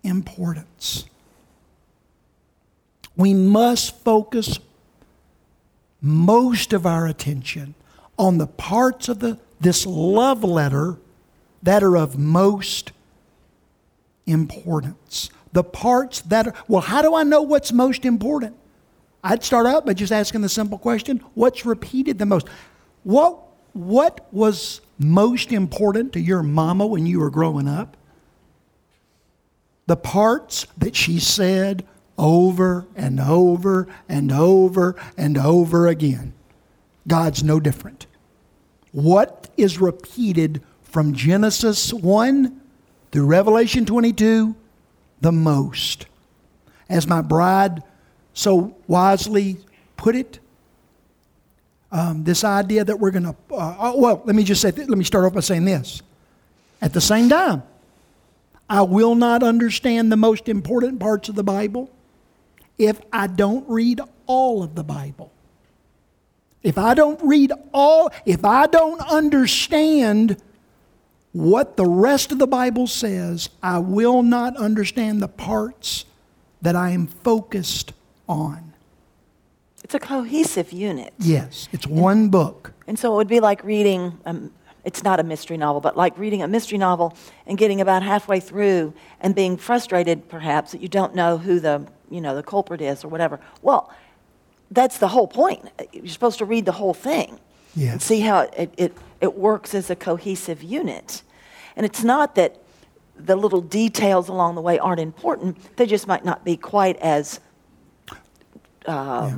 importance? 0.01 1.05
We 3.17 3.33
must 3.33 3.97
focus 3.99 4.59
most 6.01 6.71
of 6.71 6.85
our 6.85 7.05
attention 7.05 7.75
on 8.17 8.37
the 8.37 8.47
parts 8.47 9.09
of 9.09 9.19
the, 9.19 9.37
this 9.59 9.85
love 9.85 10.43
letter 10.43 10.97
that 11.61 11.83
are 11.83 11.97
of 11.97 12.17
most 12.17 12.93
importance 14.25 15.29
the 15.53 15.63
parts 15.63 16.21
that 16.21 16.47
are, 16.47 16.53
well, 16.67 16.81
how 16.81 17.01
do 17.01 17.15
I 17.15 17.23
know 17.23 17.41
what's 17.43 17.71
most 17.71 18.05
important? 18.05 18.57
I'd 19.23 19.43
start 19.43 19.65
out 19.65 19.85
by 19.85 19.93
just 19.93 20.11
asking 20.11 20.41
the 20.41 20.49
simple 20.49 20.77
question 20.77 21.23
what's 21.33 21.65
repeated 21.65 22.19
the 22.19 22.25
most? 22.25 22.47
What, 23.03 23.39
what 23.71 24.27
was 24.33 24.81
most 24.99 25.51
important 25.51 26.13
to 26.13 26.19
your 26.19 26.43
mama 26.43 26.85
when 26.85 27.05
you 27.05 27.19
were 27.19 27.29
growing 27.29 27.67
up? 27.67 27.95
The 29.85 29.95
parts 29.95 30.67
that 30.77 30.95
she 30.95 31.19
said 31.19 31.85
over 32.17 32.85
and 32.95 33.19
over 33.19 33.87
and 34.09 34.31
over 34.31 34.95
and 35.17 35.37
over 35.37 35.87
again. 35.87 36.33
God's 37.07 37.43
no 37.43 37.59
different. 37.59 38.07
What 38.91 39.49
is 39.57 39.79
repeated 39.79 40.61
from 40.83 41.13
Genesis 41.13 41.91
1 41.91 42.61
through 43.11 43.25
Revelation 43.25 43.85
22 43.85 44.55
the 45.23 45.31
most. 45.31 46.05
As 46.89 47.07
my 47.07 47.21
bride 47.21 47.81
so 48.33 48.75
wisely 48.87 49.57
put 49.97 50.15
it, 50.15 50.39
um, 51.91 52.23
this 52.23 52.43
idea 52.43 52.83
that 52.83 52.99
we're 52.99 53.11
going 53.11 53.23
to, 53.23 53.35
uh, 53.51 53.75
oh, 53.79 53.99
well, 53.99 54.21
let 54.25 54.35
me 54.35 54.43
just 54.43 54.61
say, 54.61 54.71
let 54.71 54.89
me 54.89 55.03
start 55.03 55.25
off 55.25 55.33
by 55.33 55.39
saying 55.39 55.65
this. 55.65 56.01
At 56.81 56.91
the 56.91 57.01
same 57.01 57.29
time, 57.29 57.63
I 58.69 58.81
will 58.81 59.15
not 59.15 59.43
understand 59.43 60.11
the 60.11 60.17
most 60.17 60.49
important 60.49 60.99
parts 60.99 61.29
of 61.29 61.35
the 61.35 61.43
Bible 61.43 61.89
if 62.77 62.99
I 63.13 63.27
don't 63.27 63.67
read 63.69 64.01
all 64.25 64.63
of 64.63 64.75
the 64.75 64.83
Bible. 64.83 65.31
If 66.63 66.77
I 66.77 66.93
don't 66.93 67.21
read 67.21 67.51
all, 67.73 68.11
if 68.25 68.43
I 68.43 68.67
don't 68.67 68.99
understand 69.01 70.41
what 71.33 71.77
the 71.77 71.85
rest 71.85 72.31
of 72.31 72.39
the 72.39 72.47
Bible 72.47 72.87
says, 72.87 73.49
I 73.61 73.79
will 73.79 74.23
not 74.23 74.55
understand 74.55 75.21
the 75.21 75.27
parts 75.27 76.05
that 76.61 76.75
I 76.75 76.91
am 76.91 77.07
focused 77.07 77.91
on. 78.29 78.73
It's 79.83 79.95
a 79.95 79.99
cohesive 79.99 80.71
unit. 80.71 81.13
Yes, 81.19 81.67
it's 81.73 81.85
one 81.85 82.29
book. 82.29 82.71
And 82.87 82.97
so 82.97 83.13
it 83.13 83.17
would 83.17 83.27
be 83.27 83.39
like 83.39 83.63
reading, 83.63 84.17
um, 84.25 84.51
it's 84.85 85.03
not 85.03 85.19
a 85.19 85.23
mystery 85.23 85.57
novel, 85.57 85.81
but 85.81 85.97
like 85.97 86.17
reading 86.17 86.41
a 86.41 86.47
mystery 86.47 86.77
novel 86.77 87.17
and 87.47 87.57
getting 87.57 87.81
about 87.81 88.03
halfway 88.03 88.39
through 88.39 88.93
and 89.19 89.35
being 89.35 89.57
frustrated, 89.57 90.29
perhaps, 90.29 90.71
that 90.71 90.81
you 90.81 90.87
don't 90.87 91.15
know 91.15 91.37
who 91.37 91.59
the, 91.59 91.85
you 92.09 92.21
know, 92.21 92.35
the 92.35 92.43
culprit 92.43 92.79
is 92.79 93.03
or 93.03 93.07
whatever. 93.07 93.39
Well, 93.61 93.91
that's 94.71 94.99
the 94.99 95.09
whole 95.09 95.27
point. 95.27 95.67
You're 95.91 96.07
supposed 96.07 96.37
to 96.37 96.45
read 96.45 96.65
the 96.65 96.73
whole 96.73 96.93
thing 96.93 97.39
and 97.75 98.01
see 98.01 98.21
how 98.21 98.41
it, 98.41 98.73
it 98.77 98.97
it 99.23 99.35
works 99.37 99.73
as 99.73 99.89
a 99.89 99.95
cohesive 99.95 100.61
unit. 100.61 101.23
And 101.77 101.85
it's 101.85 102.03
not 102.03 102.35
that 102.35 102.61
the 103.15 103.35
little 103.35 103.61
details 103.61 104.27
along 104.27 104.55
the 104.55 104.61
way 104.61 104.77
aren't 104.79 104.99
important, 104.99 105.77
they 105.77 105.85
just 105.85 106.07
might 106.07 106.25
not 106.25 106.43
be 106.43 106.57
quite 106.57 106.97
as 106.97 107.39
uh, 108.85 109.31
yeah. 109.31 109.37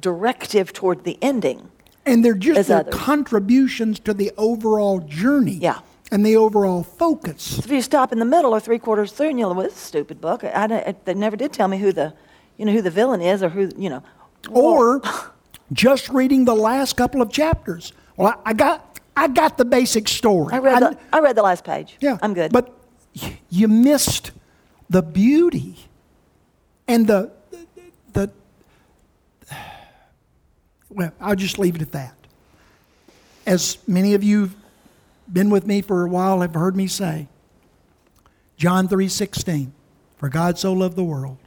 directive 0.00 0.72
toward 0.72 1.04
the 1.04 1.18
ending. 1.20 1.68
And 2.06 2.24
they're 2.24 2.34
just 2.34 2.68
their 2.68 2.84
contributions 2.84 3.98
to 4.00 4.14
the 4.14 4.32
overall 4.38 5.00
journey. 5.00 5.58
Yeah. 5.60 5.80
And 6.10 6.24
the 6.24 6.36
overall 6.36 6.84
focus. 6.84 7.42
So 7.42 7.64
if 7.64 7.70
you 7.70 7.82
stop 7.82 8.12
in 8.12 8.20
the 8.20 8.24
middle 8.24 8.52
or 8.52 8.60
three 8.60 8.78
quarters 8.78 9.12
through 9.12 9.30
and 9.30 9.38
you're 9.38 9.48
like, 9.48 9.56
well, 9.56 9.66
this 9.66 9.74
is 9.74 9.82
a 9.82 9.86
stupid 9.86 10.20
book. 10.20 10.44
I, 10.44 10.64
I, 10.64 10.94
they 11.04 11.14
never 11.14 11.36
did 11.36 11.52
tell 11.52 11.66
me 11.66 11.78
who 11.78 11.92
the, 11.92 12.14
you 12.56 12.64
know, 12.64 12.72
who 12.72 12.80
the 12.80 12.90
villain 12.90 13.20
is 13.20 13.42
or 13.42 13.48
who, 13.48 13.70
you 13.76 13.90
know. 13.90 14.02
Or 14.48 15.02
just 15.72 16.08
reading 16.08 16.44
the 16.44 16.54
last 16.54 16.96
couple 16.96 17.22
of 17.22 17.30
chapters. 17.30 17.92
Well, 18.16 18.40
I, 18.44 18.50
I 18.50 18.52
got 18.52 19.00
I 19.16 19.28
got 19.28 19.56
the 19.56 19.64
basic 19.64 20.08
story. 20.08 20.52
I 20.52 20.58
read, 20.58 20.82
the, 20.82 20.98
I 21.12 21.20
read 21.20 21.36
the 21.36 21.42
last 21.42 21.64
page. 21.64 21.96
Yeah. 22.00 22.18
I'm 22.20 22.34
good. 22.34 22.52
But 22.52 22.72
you 23.48 23.66
missed 23.66 24.32
the 24.90 25.02
beauty 25.02 25.86
and 26.86 27.06
the, 27.06 27.32
the, 28.14 28.30
the 29.48 29.56
well, 30.90 31.12
I'll 31.18 31.34
just 31.34 31.58
leave 31.58 31.76
it 31.76 31.82
at 31.82 31.92
that. 31.92 32.14
As 33.46 33.78
many 33.88 34.14
of 34.14 34.22
you 34.22 34.40
have 34.40 34.56
been 35.32 35.48
with 35.48 35.66
me 35.66 35.80
for 35.80 36.04
a 36.04 36.08
while 36.08 36.42
have 36.42 36.54
heard 36.54 36.76
me 36.76 36.86
say, 36.86 37.28
John 38.56 38.86
3:16, 38.86 39.70
for 40.18 40.28
God 40.28 40.58
so 40.58 40.72
loved 40.72 40.96
the 40.96 41.04
world 41.04 41.38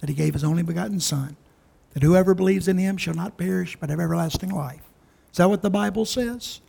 that 0.00 0.08
he 0.08 0.14
gave 0.14 0.34
his 0.34 0.44
only 0.44 0.62
begotten 0.62 1.00
son, 1.00 1.36
that 1.96 2.02
whoever 2.02 2.34
believes 2.34 2.68
in 2.68 2.76
him 2.76 2.98
shall 2.98 3.14
not 3.14 3.38
perish 3.38 3.74
but 3.80 3.88
have 3.88 4.00
everlasting 4.00 4.50
life. 4.50 4.82
Is 5.30 5.38
that 5.38 5.48
what 5.48 5.62
the 5.62 5.70
Bible 5.70 6.04
says? 6.04 6.60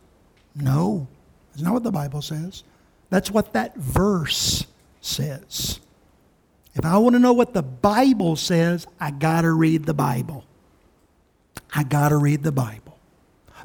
No, 0.55 1.09
it's 1.51 1.61
not 1.61 1.73
what 1.73 1.83
the 1.83 1.91
Bible 1.91 2.21
says. 2.21 2.63
That's 3.09 3.29
what 3.29 3.51
that 3.51 3.75
verse 3.75 4.65
says. 5.01 5.81
If 6.75 6.85
I 6.85 6.97
want 6.99 7.15
to 7.15 7.19
know 7.19 7.33
what 7.33 7.53
the 7.53 7.61
Bible 7.61 8.37
says, 8.37 8.87
I 9.01 9.11
got 9.11 9.41
to 9.41 9.51
read 9.51 9.83
the 9.83 9.93
Bible. 9.93 10.45
I 11.75 11.83
got 11.83 12.09
to 12.09 12.17
read 12.17 12.43
the 12.43 12.53
Bible. 12.53 12.97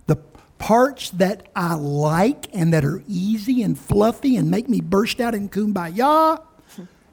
The 0.09 0.17
parts 0.59 1.11
that 1.11 1.47
I 1.55 1.75
like 1.75 2.49
and 2.53 2.73
that 2.73 2.85
are 2.85 3.05
easy 3.07 3.63
and 3.63 3.79
fluffy 3.79 4.35
and 4.35 4.51
make 4.51 4.69
me 4.69 4.81
burst 4.81 5.21
out 5.21 5.33
in 5.33 5.49
kumbaya, 5.49 6.43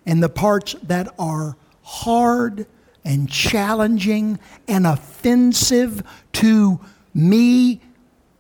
and 0.08 0.24
the 0.24 0.30
parts 0.30 0.76
that 0.82 1.14
are 1.20 1.56
hard 1.84 2.66
and 3.04 3.30
challenging 3.30 4.40
and 4.68 4.86
offensive 4.86 6.04
to 6.34 6.80
me 7.14 7.82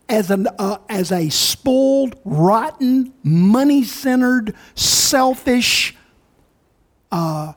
as, 0.07 0.31
an, 0.31 0.47
uh, 0.57 0.77
as 0.89 1.11
a 1.11 1.29
spoiled, 1.29 2.15
rotten, 2.25 3.13
money 3.23 3.83
centered, 3.83 4.55
selfish, 4.75 5.95
uh, 7.11 7.53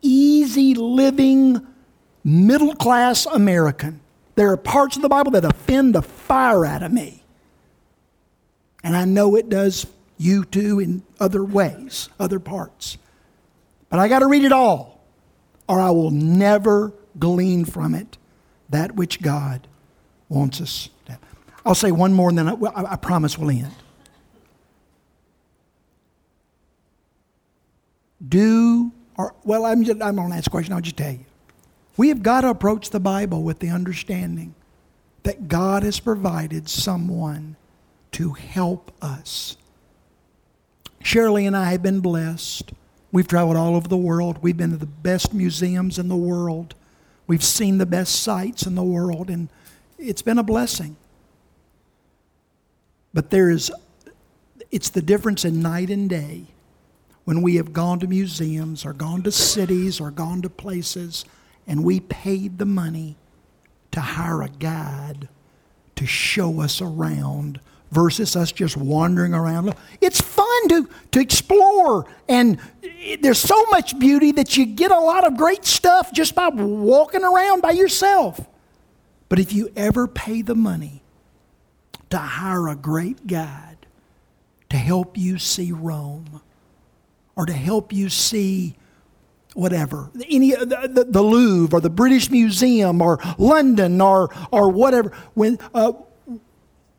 easy 0.00 0.74
living, 0.74 1.66
middle 2.22 2.74
class 2.74 3.26
American. 3.26 4.00
There 4.34 4.50
are 4.50 4.56
parts 4.56 4.96
of 4.96 5.02
the 5.02 5.08
Bible 5.08 5.30
that 5.32 5.44
offend 5.44 5.94
the 5.94 6.02
fire 6.02 6.64
out 6.64 6.82
of 6.82 6.92
me. 6.92 7.22
And 8.82 8.96
I 8.96 9.04
know 9.04 9.36
it 9.36 9.48
does 9.48 9.86
you 10.18 10.44
too 10.44 10.80
in 10.80 11.02
other 11.20 11.44
ways, 11.44 12.08
other 12.18 12.38
parts. 12.38 12.98
But 13.88 13.98
I 13.98 14.08
got 14.08 14.20
to 14.20 14.26
read 14.26 14.44
it 14.44 14.52
all, 14.52 14.93
or 15.68 15.80
I 15.80 15.90
will 15.90 16.10
never 16.10 16.92
glean 17.18 17.64
from 17.64 17.94
it 17.94 18.18
that 18.68 18.94
which 18.94 19.22
God 19.22 19.66
wants 20.28 20.60
us 20.60 20.90
to 21.06 21.12
have. 21.12 21.20
I'll 21.64 21.74
say 21.74 21.92
one 21.92 22.12
more 22.12 22.28
and 22.28 22.38
then 22.38 22.48
I, 22.48 22.92
I 22.92 22.96
promise 22.96 23.38
we'll 23.38 23.50
end. 23.50 23.74
Do, 28.26 28.92
or, 29.16 29.34
well, 29.44 29.64
I'm, 29.64 29.84
just, 29.84 30.00
I'm 30.02 30.16
going 30.16 30.30
to 30.30 30.36
ask 30.36 30.46
a 30.46 30.50
question, 30.50 30.72
I'll 30.72 30.80
just 30.80 30.96
tell 30.96 31.12
you. 31.12 31.24
We 31.96 32.08
have 32.08 32.22
got 32.22 32.40
to 32.42 32.48
approach 32.48 32.90
the 32.90 33.00
Bible 33.00 33.42
with 33.42 33.60
the 33.60 33.68
understanding 33.68 34.54
that 35.22 35.48
God 35.48 35.82
has 35.82 36.00
provided 36.00 36.68
someone 36.68 37.56
to 38.12 38.32
help 38.32 38.92
us. 39.02 39.56
Shirley 41.02 41.46
and 41.46 41.56
I 41.56 41.72
have 41.72 41.82
been 41.82 42.00
blessed. 42.00 42.72
We've 43.14 43.28
traveled 43.28 43.56
all 43.56 43.76
over 43.76 43.86
the 43.86 43.96
world. 43.96 44.38
We've 44.42 44.56
been 44.56 44.72
to 44.72 44.76
the 44.76 44.86
best 44.86 45.32
museums 45.32 46.00
in 46.00 46.08
the 46.08 46.16
world. 46.16 46.74
We've 47.28 47.44
seen 47.44 47.78
the 47.78 47.86
best 47.86 48.16
sights 48.24 48.66
in 48.66 48.74
the 48.74 48.82
world, 48.82 49.30
and 49.30 49.50
it's 50.00 50.20
been 50.20 50.36
a 50.36 50.42
blessing. 50.42 50.96
But 53.12 53.30
there 53.30 53.50
is, 53.50 53.70
it's 54.72 54.90
the 54.90 55.00
difference 55.00 55.44
in 55.44 55.62
night 55.62 55.90
and 55.90 56.10
day 56.10 56.46
when 57.22 57.40
we 57.40 57.54
have 57.54 57.72
gone 57.72 58.00
to 58.00 58.08
museums 58.08 58.84
or 58.84 58.92
gone 58.92 59.22
to 59.22 59.30
cities 59.30 60.00
or 60.00 60.10
gone 60.10 60.42
to 60.42 60.50
places 60.50 61.24
and 61.68 61.84
we 61.84 62.00
paid 62.00 62.58
the 62.58 62.66
money 62.66 63.14
to 63.92 64.00
hire 64.00 64.42
a 64.42 64.48
guide 64.48 65.28
to 65.94 66.04
show 66.04 66.60
us 66.60 66.82
around 66.82 67.60
versus 67.92 68.34
us 68.34 68.50
just 68.50 68.76
wandering 68.76 69.32
around. 69.32 69.72
It's 70.00 70.20
to, 70.68 70.88
to 71.12 71.20
explore, 71.20 72.06
and 72.28 72.58
there's 73.20 73.38
so 73.38 73.64
much 73.66 73.98
beauty 73.98 74.32
that 74.32 74.56
you 74.56 74.66
get 74.66 74.90
a 74.90 74.98
lot 74.98 75.26
of 75.26 75.36
great 75.36 75.64
stuff 75.64 76.12
just 76.12 76.34
by 76.34 76.48
walking 76.48 77.24
around 77.24 77.60
by 77.60 77.72
yourself. 77.72 78.40
But 79.28 79.38
if 79.38 79.52
you 79.52 79.70
ever 79.76 80.06
pay 80.06 80.42
the 80.42 80.54
money 80.54 81.02
to 82.10 82.18
hire 82.18 82.68
a 82.68 82.76
great 82.76 83.26
guide 83.26 83.86
to 84.70 84.76
help 84.76 85.16
you 85.18 85.38
see 85.38 85.72
Rome 85.72 86.40
or 87.36 87.46
to 87.46 87.52
help 87.52 87.92
you 87.92 88.08
see 88.08 88.76
whatever, 89.54 90.10
any 90.28 90.52
the, 90.52 90.88
the, 90.92 91.04
the, 91.04 91.22
Louvre 91.22 91.76
or 91.76 91.80
the 91.80 91.90
British 91.90 92.30
Museum 92.30 93.00
or 93.02 93.18
London 93.38 94.00
or 94.00 94.34
or 94.50 94.70
whatever. 94.70 95.10
When 95.34 95.58
uh, 95.74 95.92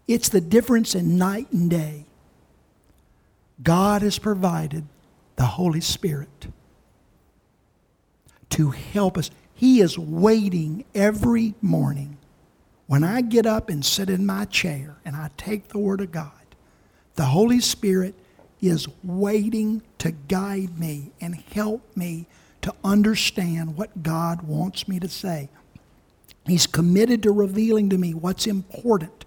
it's 0.07 0.29
the 0.29 0.41
difference 0.41 0.95
in 0.95 1.17
night 1.17 1.51
and 1.51 1.69
day. 1.69 2.04
God 3.61 4.01
has 4.01 4.19
provided 4.19 4.85
the 5.35 5.45
Holy 5.45 5.81
Spirit 5.81 6.47
to 8.49 8.71
help 8.71 9.17
us. 9.17 9.31
He 9.53 9.81
is 9.81 9.97
waiting 9.97 10.85
every 10.93 11.55
morning 11.61 12.17
when 12.87 13.03
I 13.03 13.21
get 13.21 13.45
up 13.45 13.69
and 13.69 13.83
sit 13.83 14.09
in 14.09 14.25
my 14.25 14.45
chair 14.45 14.97
and 15.05 15.15
I 15.15 15.29
take 15.37 15.69
the 15.69 15.79
Word 15.79 16.01
of 16.01 16.11
God. 16.11 16.31
The 17.15 17.25
Holy 17.25 17.59
Spirit 17.59 18.15
is 18.61 18.87
waiting 19.03 19.81
to 19.99 20.11
guide 20.11 20.77
me 20.77 21.11
and 21.21 21.35
help 21.35 21.95
me 21.95 22.27
to 22.61 22.73
understand 22.83 23.77
what 23.77 24.03
God 24.03 24.41
wants 24.41 24.87
me 24.87 24.99
to 24.99 25.07
say. 25.07 25.49
He's 26.45 26.67
committed 26.67 27.23
to 27.23 27.31
revealing 27.31 27.89
to 27.89 27.97
me 27.97 28.13
what's 28.13 28.47
important 28.47 29.25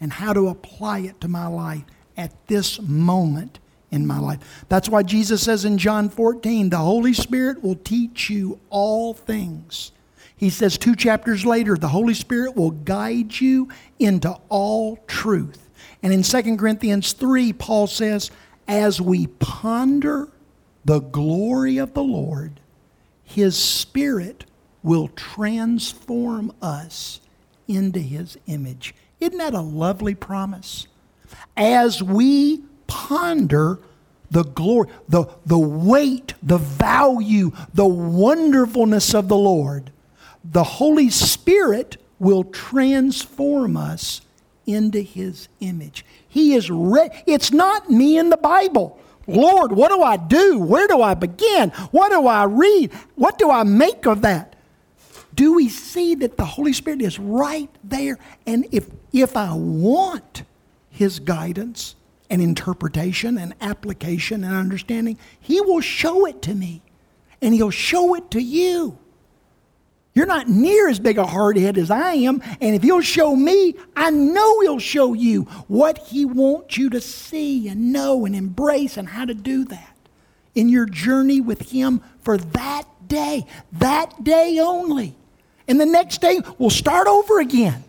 and 0.00 0.12
how 0.12 0.32
to 0.32 0.48
apply 0.48 1.00
it 1.00 1.20
to 1.20 1.28
my 1.28 1.46
life 1.46 1.84
at 2.16 2.32
this 2.48 2.80
moment 2.80 3.58
in 3.90 4.06
my 4.06 4.18
life. 4.18 4.64
That's 4.68 4.88
why 4.88 5.02
Jesus 5.02 5.42
says 5.42 5.64
in 5.64 5.78
John 5.78 6.08
14, 6.08 6.70
the 6.70 6.78
Holy 6.78 7.12
Spirit 7.12 7.62
will 7.62 7.76
teach 7.76 8.30
you 8.30 8.58
all 8.70 9.14
things. 9.14 9.92
He 10.36 10.50
says 10.50 10.78
two 10.78 10.96
chapters 10.96 11.44
later, 11.44 11.76
the 11.76 11.88
Holy 11.88 12.14
Spirit 12.14 12.56
will 12.56 12.70
guide 12.70 13.40
you 13.40 13.68
into 13.98 14.36
all 14.48 14.96
truth. 15.06 15.70
And 16.02 16.12
in 16.12 16.22
2 16.22 16.56
Corinthians 16.56 17.12
3, 17.12 17.52
Paul 17.52 17.86
says, 17.86 18.30
as 18.66 19.00
we 19.00 19.26
ponder 19.26 20.28
the 20.84 21.00
glory 21.00 21.78
of 21.78 21.94
the 21.94 22.02
Lord, 22.02 22.60
his 23.24 23.56
Spirit 23.56 24.44
will 24.82 25.08
transform 25.08 26.52
us 26.60 27.20
into 27.68 28.00
His 28.00 28.36
image. 28.46 28.94
Isn't 29.20 29.38
that 29.38 29.54
a 29.54 29.60
lovely 29.60 30.14
promise? 30.14 30.86
As 31.56 32.02
we 32.02 32.62
ponder 32.86 33.78
the 34.30 34.44
glory, 34.44 34.88
the, 35.08 35.26
the 35.44 35.58
weight, 35.58 36.34
the 36.42 36.58
value, 36.58 37.52
the 37.74 37.86
wonderfulness 37.86 39.14
of 39.14 39.28
the 39.28 39.36
Lord, 39.36 39.90
the 40.44 40.64
Holy 40.64 41.10
Spirit 41.10 41.98
will 42.18 42.44
transform 42.44 43.76
us 43.76 44.22
into 44.66 45.00
His 45.00 45.48
image. 45.60 46.04
He 46.28 46.54
is 46.54 46.70
re- 46.70 47.22
it's 47.26 47.52
not 47.52 47.90
me 47.90 48.16
in 48.18 48.30
the 48.30 48.36
Bible. 48.36 48.98
Lord, 49.26 49.72
what 49.72 49.90
do 49.90 50.02
I 50.02 50.16
do? 50.16 50.58
Where 50.58 50.88
do 50.88 51.02
I 51.02 51.14
begin? 51.14 51.70
What 51.90 52.10
do 52.10 52.26
I 52.26 52.44
read? 52.44 52.92
What 53.14 53.38
do 53.38 53.50
I 53.50 53.62
make 53.62 54.06
of 54.06 54.22
that? 54.22 54.56
Do 55.34 55.54
we 55.54 55.68
see 55.68 56.14
that 56.16 56.36
the 56.36 56.44
Holy 56.44 56.72
Spirit 56.72 57.02
is 57.02 57.18
right 57.18 57.70
there? 57.84 58.18
And 58.46 58.66
if, 58.72 58.88
if 59.12 59.36
I 59.36 59.54
want 59.54 60.42
His 60.92 61.18
guidance 61.18 61.96
and 62.30 62.40
interpretation 62.40 63.38
and 63.38 63.54
application 63.60 64.44
and 64.44 64.54
understanding, 64.54 65.18
He 65.40 65.60
will 65.60 65.80
show 65.80 66.26
it 66.26 66.42
to 66.42 66.54
me. 66.54 66.82
And 67.40 67.52
He'll 67.52 67.70
show 67.70 68.14
it 68.14 68.30
to 68.30 68.40
you. 68.40 68.98
You're 70.14 70.26
not 70.26 70.46
near 70.46 70.88
as 70.88 71.00
big 71.00 71.16
a 71.16 71.24
hardhead 71.24 71.78
as 71.78 71.90
I 71.90 72.12
am, 72.12 72.42
and 72.60 72.74
if 72.74 72.82
He'll 72.82 73.00
show 73.00 73.34
me, 73.34 73.74
I 73.96 74.10
know 74.10 74.60
He'll 74.60 74.78
show 74.78 75.14
you 75.14 75.44
what 75.66 75.96
He 75.98 76.24
wants 76.26 76.76
you 76.76 76.90
to 76.90 77.00
see 77.00 77.66
and 77.68 77.92
know 77.92 78.26
and 78.26 78.36
embrace 78.36 78.98
and 78.98 79.08
how 79.08 79.24
to 79.24 79.34
do 79.34 79.64
that 79.66 79.96
in 80.54 80.68
your 80.68 80.84
journey 80.86 81.40
with 81.40 81.70
Him 81.70 82.02
for 82.20 82.36
that 82.36 82.84
day, 83.08 83.46
that 83.72 84.22
day 84.22 84.58
only. 84.60 85.16
And 85.66 85.80
the 85.80 85.86
next 85.86 86.20
day, 86.20 86.40
we'll 86.58 86.70
start 86.70 87.08
over 87.08 87.40
again. 87.40 87.82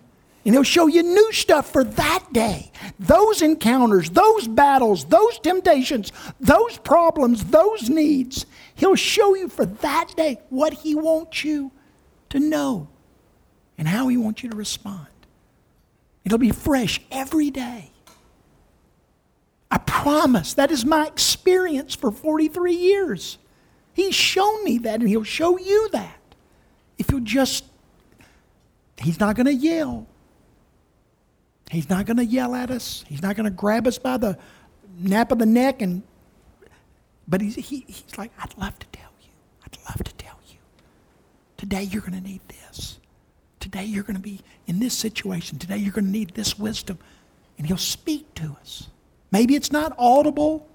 And 0.46 0.54
he'll 0.54 0.64
show 0.64 0.88
you 0.88 1.04
new 1.04 1.32
stuff 1.32 1.72
for 1.72 1.84
that 1.84 2.26
day. 2.34 2.72
Those 3.00 3.42
encounters, 3.42 4.10
those 4.10 4.48
battles, 4.48 5.06
those 5.06 5.40
temptations, 5.40 6.12
those 6.40 6.78
problems, 6.80 7.46
those 7.46 7.90
needs. 7.90 8.46
He'll 8.76 8.96
show 8.96 9.36
you 9.36 9.48
for 9.48 9.66
that 9.66 10.14
day 10.18 10.40
what 10.50 10.74
he 10.74 10.96
wants 10.96 11.46
you 11.46 11.72
to 12.30 12.40
know 12.40 12.90
and 13.78 13.88
how 13.88 14.08
He 14.08 14.18
wants 14.18 14.44
you 14.44 14.50
to 14.50 14.56
respond. 14.56 15.08
It'll 16.26 16.38
be 16.38 16.52
fresh 16.52 17.02
every 17.12 17.50
day. 17.52 17.92
I 19.70 19.78
promise. 19.80 20.54
That 20.54 20.72
is 20.72 20.86
my 20.86 21.08
experience 21.08 21.96
for 21.96 22.12
43 22.12 22.74
years. 22.74 23.38
He's 23.94 24.16
shown 24.16 24.64
me 24.64 24.78
that, 24.80 25.00
and 25.00 25.10
He'll 25.10 25.24
show 25.24 25.58
you 25.58 25.90
that. 25.90 26.20
If 26.98 27.12
you'll 27.12 27.22
just, 27.22 27.66
He's 28.98 29.20
not 29.20 29.36
going 29.36 29.48
to 29.48 29.54
yell. 29.54 30.08
He's 31.74 31.90
not 31.90 32.06
going 32.06 32.18
to 32.18 32.26
yell 32.26 32.54
at 32.54 32.70
us. 32.70 33.04
He's 33.08 33.24
not 33.24 33.36
going 33.36 33.46
to 33.46 33.52
grab 33.52 33.88
us 33.88 33.98
by 33.98 34.18
the 34.18 34.38
nape 35.00 35.32
of 35.32 35.40
the 35.40 35.46
neck 35.48 35.82
and 35.82 36.04
but 37.28 37.42
he's, 37.42 37.56
he, 37.56 37.86
he's 37.88 38.18
like, 38.18 38.32
I'd 38.38 38.56
love 38.58 38.78
to 38.80 38.88
tell 38.92 39.10
you. 39.22 39.30
I'd 39.66 39.78
love 39.88 40.04
to 40.04 40.14
tell 40.16 40.38
you. 40.50 40.58
Today 41.58 41.84
you're 41.84 42.02
going 42.02 42.14
to 42.14 42.22
need 42.22 42.42
this. 42.48 43.00
Today 43.60 43.86
you're 43.86 44.04
going 44.04 44.18
to 44.18 44.22
be 44.22 44.42
in 44.68 44.80
this 44.80 44.94
situation. 44.94 45.58
Today 45.58 45.78
you're 45.78 45.94
going 45.94 46.06
to 46.06 46.12
need 46.12 46.36
this 46.36 46.60
wisdom. 46.60 47.00
And 47.58 47.66
He'll 47.66 47.78
speak 47.78 48.36
to 48.36 48.58
us. 48.62 48.90
Maybe 49.32 49.56
it's 49.56 49.72
not 49.72 49.96
audible. 49.98 50.68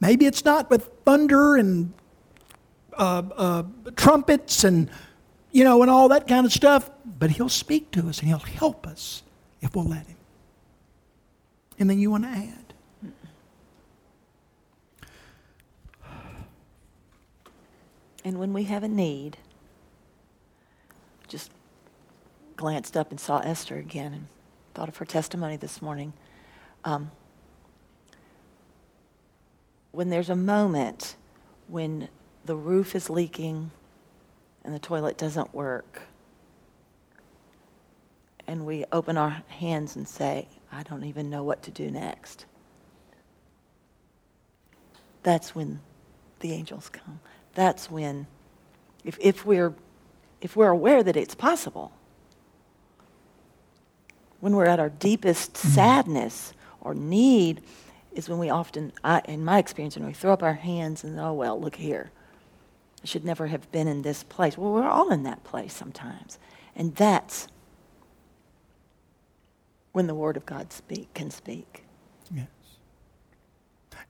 Maybe 0.00 0.24
it's 0.24 0.44
not 0.44 0.70
with 0.70 0.88
thunder 1.04 1.56
and 1.56 1.92
uh, 2.96 3.22
uh, 3.36 3.62
trumpets 3.96 4.62
and, 4.64 4.88
you 5.50 5.64
know, 5.64 5.82
and 5.82 5.90
all 5.90 6.08
that 6.08 6.28
kind 6.28 6.46
of 6.46 6.52
stuff. 6.52 6.90
But 7.04 7.30
He'll 7.32 7.48
speak 7.48 7.90
to 7.90 8.08
us 8.08 8.20
and 8.20 8.28
He'll 8.28 8.38
help 8.38 8.86
us 8.86 9.24
if 9.60 9.74
we'll 9.74 9.84
let 9.84 10.06
Him. 10.06 10.16
And 11.78 11.90
then 11.90 11.98
you 11.98 12.10
want 12.10 12.24
to 12.24 12.30
add. 12.30 12.66
And 18.24 18.40
when 18.40 18.52
we 18.52 18.64
have 18.64 18.82
a 18.82 18.88
need, 18.88 19.36
just 21.28 21.52
glanced 22.56 22.96
up 22.96 23.10
and 23.10 23.20
saw 23.20 23.38
Esther 23.38 23.76
again 23.76 24.12
and 24.12 24.26
thought 24.74 24.88
of 24.88 24.96
her 24.96 25.04
testimony 25.04 25.56
this 25.56 25.80
morning. 25.80 26.12
Um, 26.84 27.12
when 29.92 30.10
there's 30.10 30.28
a 30.28 30.36
moment 30.36 31.16
when 31.68 32.08
the 32.44 32.56
roof 32.56 32.94
is 32.94 33.08
leaking 33.08 33.70
and 34.64 34.74
the 34.74 34.78
toilet 34.78 35.16
doesn't 35.16 35.54
work, 35.54 36.02
and 38.46 38.66
we 38.66 38.84
open 38.92 39.16
our 39.16 39.42
hands 39.48 39.96
and 39.96 40.06
say, 40.06 40.48
I 40.72 40.82
don't 40.82 41.04
even 41.04 41.30
know 41.30 41.42
what 41.42 41.62
to 41.64 41.70
do 41.70 41.90
next. 41.90 42.46
That's 45.22 45.54
when 45.54 45.80
the 46.40 46.52
angels 46.52 46.88
come. 46.88 47.20
That's 47.54 47.90
when, 47.90 48.26
if, 49.04 49.18
if, 49.20 49.44
we're, 49.44 49.74
if 50.40 50.54
we're 50.54 50.70
aware 50.70 51.02
that 51.02 51.16
it's 51.16 51.34
possible, 51.34 51.92
when 54.40 54.54
we're 54.54 54.66
at 54.66 54.78
our 54.78 54.90
deepest 54.90 55.54
mm-hmm. 55.54 55.68
sadness 55.68 56.52
or 56.80 56.94
need, 56.94 57.62
is 58.12 58.28
when 58.28 58.38
we 58.38 58.48
often, 58.48 58.92
I, 59.02 59.20
in 59.26 59.44
my 59.44 59.58
experience, 59.58 59.96
when 59.96 60.06
we 60.06 60.12
throw 60.12 60.32
up 60.32 60.42
our 60.42 60.54
hands 60.54 61.04
and, 61.04 61.18
oh, 61.18 61.32
well, 61.32 61.60
look 61.60 61.76
here. 61.76 62.10
I 63.02 63.06
should 63.06 63.24
never 63.24 63.48
have 63.48 63.70
been 63.72 63.88
in 63.88 64.02
this 64.02 64.22
place. 64.22 64.56
Well, 64.56 64.72
we're 64.72 64.88
all 64.88 65.10
in 65.10 65.22
that 65.24 65.44
place 65.44 65.74
sometimes. 65.74 66.38
And 66.74 66.94
that's 66.94 67.48
when 69.96 70.06
the 70.06 70.14
Word 70.14 70.36
of 70.36 70.44
God 70.44 70.74
speak, 70.74 71.14
can 71.14 71.30
speak. 71.30 71.86
Yes. 72.30 72.48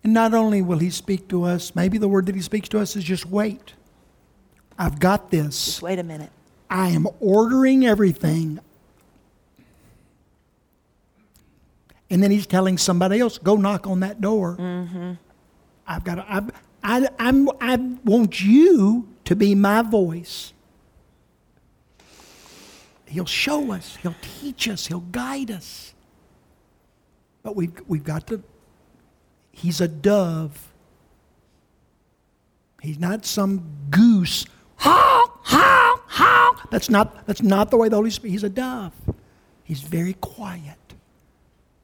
And 0.02 0.12
not 0.12 0.34
only 0.34 0.60
will 0.60 0.80
He 0.80 0.90
speak 0.90 1.28
to 1.28 1.44
us, 1.44 1.76
maybe 1.76 1.96
the 1.96 2.08
word 2.08 2.26
that 2.26 2.34
He 2.34 2.42
speaks 2.42 2.68
to 2.70 2.80
us 2.80 2.96
is 2.96 3.04
just 3.04 3.24
wait. 3.24 3.74
I've 4.76 4.98
got 4.98 5.30
this. 5.30 5.64
Just 5.64 5.82
wait 5.82 6.00
a 6.00 6.02
minute. 6.02 6.30
I 6.68 6.88
am 6.88 7.06
ordering 7.20 7.86
everything. 7.86 8.58
And 12.10 12.20
then 12.20 12.32
he's 12.32 12.48
telling 12.48 12.78
somebody 12.78 13.20
else, 13.20 13.38
go 13.38 13.54
knock 13.54 13.86
on 13.86 14.00
that 14.00 14.20
door. 14.20 14.56
Mm-hmm. 14.56 15.12
I've 15.86 16.02
got 16.02 16.16
to, 16.16 16.26
I've, 16.28 16.50
I, 16.82 17.08
I'm, 17.20 17.48
I 17.60 17.76
want 18.04 18.42
you 18.42 19.08
to 19.24 19.36
be 19.36 19.54
my 19.54 19.82
voice. 19.82 20.52
He'll 23.16 23.24
show 23.24 23.72
us, 23.72 23.96
He'll 24.02 24.14
teach 24.20 24.68
us, 24.68 24.88
He'll 24.88 25.00
guide 25.00 25.50
us. 25.50 25.94
But 27.42 27.56
we've, 27.56 27.72
we've 27.88 28.04
got 28.04 28.26
to, 28.26 28.42
He's 29.50 29.80
a 29.80 29.88
dove. 29.88 30.70
He's 32.82 32.98
not 32.98 33.24
some 33.24 33.70
goose. 33.88 34.44
Honk, 34.76 35.30
honk, 35.44 36.02
honk. 36.08 36.70
That's 36.70 36.90
not, 36.90 37.26
that's 37.26 37.40
not 37.40 37.70
the 37.70 37.78
way 37.78 37.88
the 37.88 37.96
Holy 37.96 38.10
Spirit, 38.10 38.32
He's 38.32 38.44
a 38.44 38.50
dove. 38.50 38.92
He's 39.64 39.80
very 39.80 40.12
quiet. 40.12 40.76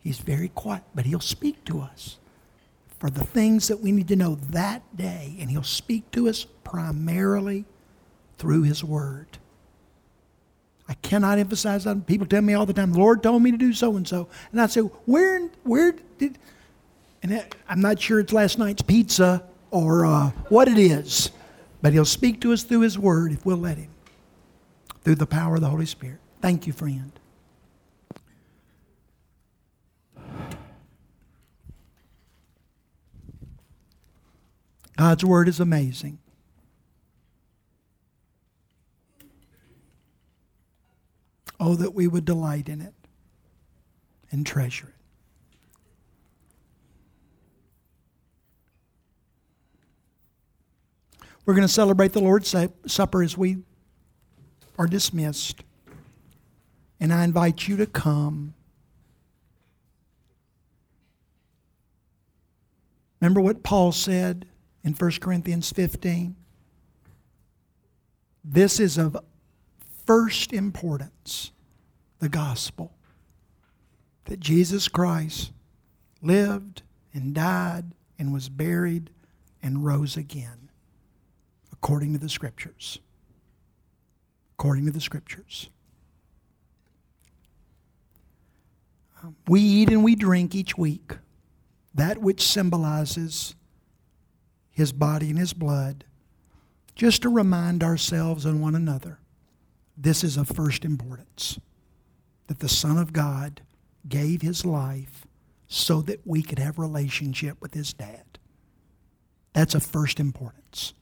He's 0.00 0.18
very 0.18 0.48
quiet, 0.48 0.82
but 0.94 1.06
He'll 1.06 1.18
speak 1.18 1.64
to 1.64 1.80
us 1.80 2.18
for 3.00 3.08
the 3.08 3.24
things 3.24 3.68
that 3.68 3.80
we 3.80 3.90
need 3.90 4.08
to 4.08 4.16
know 4.16 4.34
that 4.50 4.82
day, 4.94 5.34
and 5.40 5.50
He'll 5.50 5.62
speak 5.62 6.10
to 6.10 6.28
us 6.28 6.44
primarily 6.62 7.64
through 8.36 8.64
His 8.64 8.84
Word. 8.84 9.38
I 10.92 10.94
cannot 10.96 11.38
emphasize 11.38 11.84
that. 11.84 12.06
People 12.06 12.26
tell 12.26 12.42
me 12.42 12.52
all 12.52 12.66
the 12.66 12.74
time, 12.74 12.92
the 12.92 12.98
Lord 12.98 13.22
told 13.22 13.42
me 13.42 13.50
to 13.50 13.56
do 13.56 13.72
so 13.72 13.96
and 13.96 14.06
so. 14.06 14.28
And 14.50 14.60
I 14.60 14.66
say, 14.66 14.82
where, 14.82 15.48
where 15.62 15.94
did, 16.18 16.38
and 17.22 17.46
I'm 17.66 17.80
not 17.80 17.98
sure 17.98 18.20
it's 18.20 18.30
last 18.30 18.58
night's 18.58 18.82
pizza 18.82 19.42
or 19.70 20.04
uh, 20.04 20.32
what 20.50 20.68
it 20.68 20.76
is, 20.76 21.30
but 21.80 21.94
He'll 21.94 22.04
speak 22.04 22.42
to 22.42 22.52
us 22.52 22.62
through 22.62 22.80
His 22.80 22.98
Word 22.98 23.32
if 23.32 23.46
we'll 23.46 23.56
let 23.56 23.78
Him, 23.78 23.88
through 25.02 25.14
the 25.14 25.24
power 25.24 25.54
of 25.54 25.62
the 25.62 25.70
Holy 25.70 25.86
Spirit. 25.86 26.18
Thank 26.42 26.66
you, 26.66 26.74
friend. 26.74 27.10
God's 34.98 35.24
Word 35.24 35.48
is 35.48 35.58
amazing. 35.58 36.18
Oh, 41.64 41.76
that 41.76 41.94
we 41.94 42.08
would 42.08 42.24
delight 42.24 42.68
in 42.68 42.80
it 42.80 42.92
and 44.32 44.44
treasure 44.44 44.92
it. 51.20 51.28
We're 51.46 51.54
going 51.54 51.66
to 51.66 51.72
celebrate 51.72 52.14
the 52.14 52.20
Lord's 52.20 52.52
Supper 52.86 53.22
as 53.22 53.38
we 53.38 53.58
are 54.76 54.88
dismissed. 54.88 55.62
And 56.98 57.12
I 57.12 57.22
invite 57.22 57.68
you 57.68 57.76
to 57.76 57.86
come. 57.86 58.54
Remember 63.20 63.40
what 63.40 63.62
Paul 63.62 63.92
said 63.92 64.46
in 64.82 64.94
1 64.94 65.10
Corinthians 65.20 65.70
15? 65.70 66.34
This 68.42 68.80
is 68.80 68.98
of 68.98 69.16
first 70.12 70.52
importance 70.52 71.52
the 72.18 72.28
gospel 72.28 72.92
that 74.26 74.38
Jesus 74.38 74.86
Christ 74.86 75.52
lived 76.20 76.82
and 77.14 77.34
died 77.34 77.92
and 78.18 78.30
was 78.30 78.50
buried 78.50 79.08
and 79.62 79.82
rose 79.86 80.18
again 80.18 80.68
according 81.72 82.12
to 82.12 82.18
the 82.18 82.28
scriptures. 82.28 82.98
According 84.58 84.84
to 84.84 84.92
the 84.92 85.00
scriptures. 85.00 85.70
Um, 89.22 89.34
we 89.48 89.62
eat 89.62 89.88
and 89.88 90.04
we 90.04 90.14
drink 90.14 90.54
each 90.54 90.76
week 90.76 91.12
that 91.94 92.18
which 92.18 92.46
symbolizes 92.46 93.54
his 94.70 94.92
body 94.92 95.30
and 95.30 95.38
his 95.38 95.54
blood, 95.54 96.04
just 96.94 97.22
to 97.22 97.30
remind 97.30 97.82
ourselves 97.82 98.44
and 98.44 98.60
one 98.60 98.74
another 98.74 99.18
this 99.96 100.24
is 100.24 100.36
of 100.36 100.48
first 100.48 100.84
importance 100.84 101.58
that 102.46 102.60
the 102.60 102.68
Son 102.68 102.98
of 102.98 103.12
God 103.12 103.62
gave 104.08 104.42
his 104.42 104.64
life 104.64 105.26
so 105.68 106.02
that 106.02 106.20
we 106.26 106.42
could 106.42 106.58
have 106.58 106.78
relationship 106.78 107.60
with 107.60 107.74
his 107.74 107.92
dad. 107.92 108.24
That's 109.52 109.74
of 109.74 109.82
first 109.82 110.18
importance. 110.18 110.94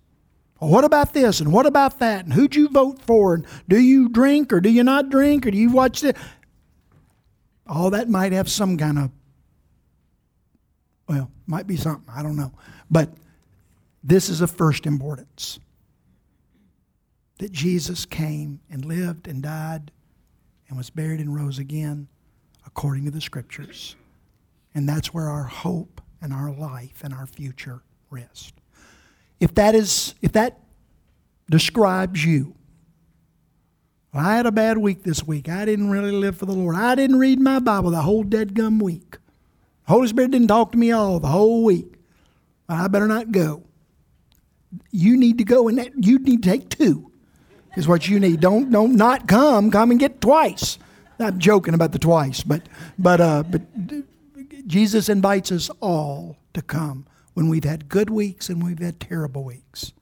Well, 0.60 0.70
what 0.70 0.84
about 0.84 1.14
this 1.14 1.40
and 1.40 1.52
what 1.52 1.66
about 1.66 2.00
that 2.00 2.24
and 2.24 2.34
who'd 2.34 2.54
you 2.54 2.68
vote 2.68 3.00
for 3.02 3.34
and 3.34 3.46
do 3.68 3.80
you 3.80 4.08
drink 4.08 4.52
or 4.52 4.60
do 4.60 4.68
you 4.68 4.84
not 4.84 5.08
drink 5.08 5.46
or 5.46 5.50
do 5.50 5.58
you 5.58 5.70
watch 5.70 6.02
this? 6.02 6.16
All 7.66 7.90
that 7.90 8.08
might 8.08 8.32
have 8.32 8.50
some 8.50 8.76
kind 8.76 8.98
of 8.98 9.10
well, 11.08 11.28
might 11.46 11.66
be 11.66 11.76
something, 11.76 12.08
I 12.14 12.22
don't 12.22 12.36
know. 12.36 12.52
But 12.88 13.10
this 14.04 14.28
is 14.28 14.40
of 14.40 14.50
first 14.52 14.86
importance 14.86 15.58
that 17.40 17.52
Jesus 17.52 18.04
came 18.04 18.60
and 18.70 18.84
lived 18.84 19.26
and 19.26 19.42
died 19.42 19.90
and 20.68 20.76
was 20.76 20.90
buried 20.90 21.20
and 21.20 21.34
rose 21.34 21.58
again 21.58 22.06
according 22.66 23.06
to 23.06 23.10
the 23.10 23.20
scriptures. 23.20 23.96
And 24.74 24.88
that's 24.88 25.12
where 25.12 25.28
our 25.28 25.44
hope 25.44 26.00
and 26.20 26.32
our 26.32 26.52
life 26.52 27.02
and 27.02 27.12
our 27.14 27.26
future 27.26 27.82
rest. 28.10 28.54
If 29.40 29.54
that 29.54 29.74
is 29.74 30.14
if 30.20 30.32
that 30.32 30.60
describes 31.50 32.24
you, 32.24 32.54
well, 34.12 34.26
I 34.26 34.36
had 34.36 34.44
a 34.44 34.52
bad 34.52 34.76
week 34.76 35.02
this 35.02 35.24
week. 35.24 35.48
I 35.48 35.64
didn't 35.64 35.90
really 35.90 36.12
live 36.12 36.36
for 36.36 36.46
the 36.46 36.52
Lord. 36.52 36.76
I 36.76 36.94
didn't 36.94 37.18
read 37.18 37.40
my 37.40 37.58
Bible 37.58 37.90
the 37.90 38.02
whole 38.02 38.22
dead 38.22 38.54
gum 38.54 38.78
week. 38.78 39.12
The 39.86 39.92
Holy 39.92 40.08
Spirit 40.08 40.32
didn't 40.32 40.48
talk 40.48 40.72
to 40.72 40.78
me 40.78 40.92
all 40.92 41.18
the 41.20 41.28
whole 41.28 41.64
week. 41.64 41.94
I 42.68 42.86
better 42.88 43.08
not 43.08 43.32
go. 43.32 43.64
You 44.90 45.16
need 45.16 45.38
to 45.38 45.44
go 45.44 45.68
and 45.68 45.90
you 45.96 46.18
need 46.18 46.42
to 46.42 46.48
take 46.50 46.68
two 46.68 47.09
is 47.76 47.88
what 47.88 48.08
you 48.08 48.20
need. 48.20 48.40
Don't 48.40 48.70
don't 48.70 48.96
not 48.96 49.28
come. 49.28 49.70
Come 49.70 49.90
and 49.90 50.00
get 50.00 50.20
twice. 50.20 50.78
I'm 51.18 51.38
joking 51.38 51.74
about 51.74 51.92
the 51.92 51.98
twice, 51.98 52.42
but 52.42 52.62
but 52.98 53.20
uh, 53.20 53.42
but 53.42 53.62
Jesus 54.66 55.08
invites 55.08 55.52
us 55.52 55.70
all 55.80 56.38
to 56.54 56.62
come 56.62 57.06
when 57.34 57.48
we've 57.48 57.64
had 57.64 57.88
good 57.88 58.10
weeks 58.10 58.48
and 58.48 58.62
we've 58.62 58.78
had 58.78 59.00
terrible 59.00 59.44
weeks. 59.44 59.92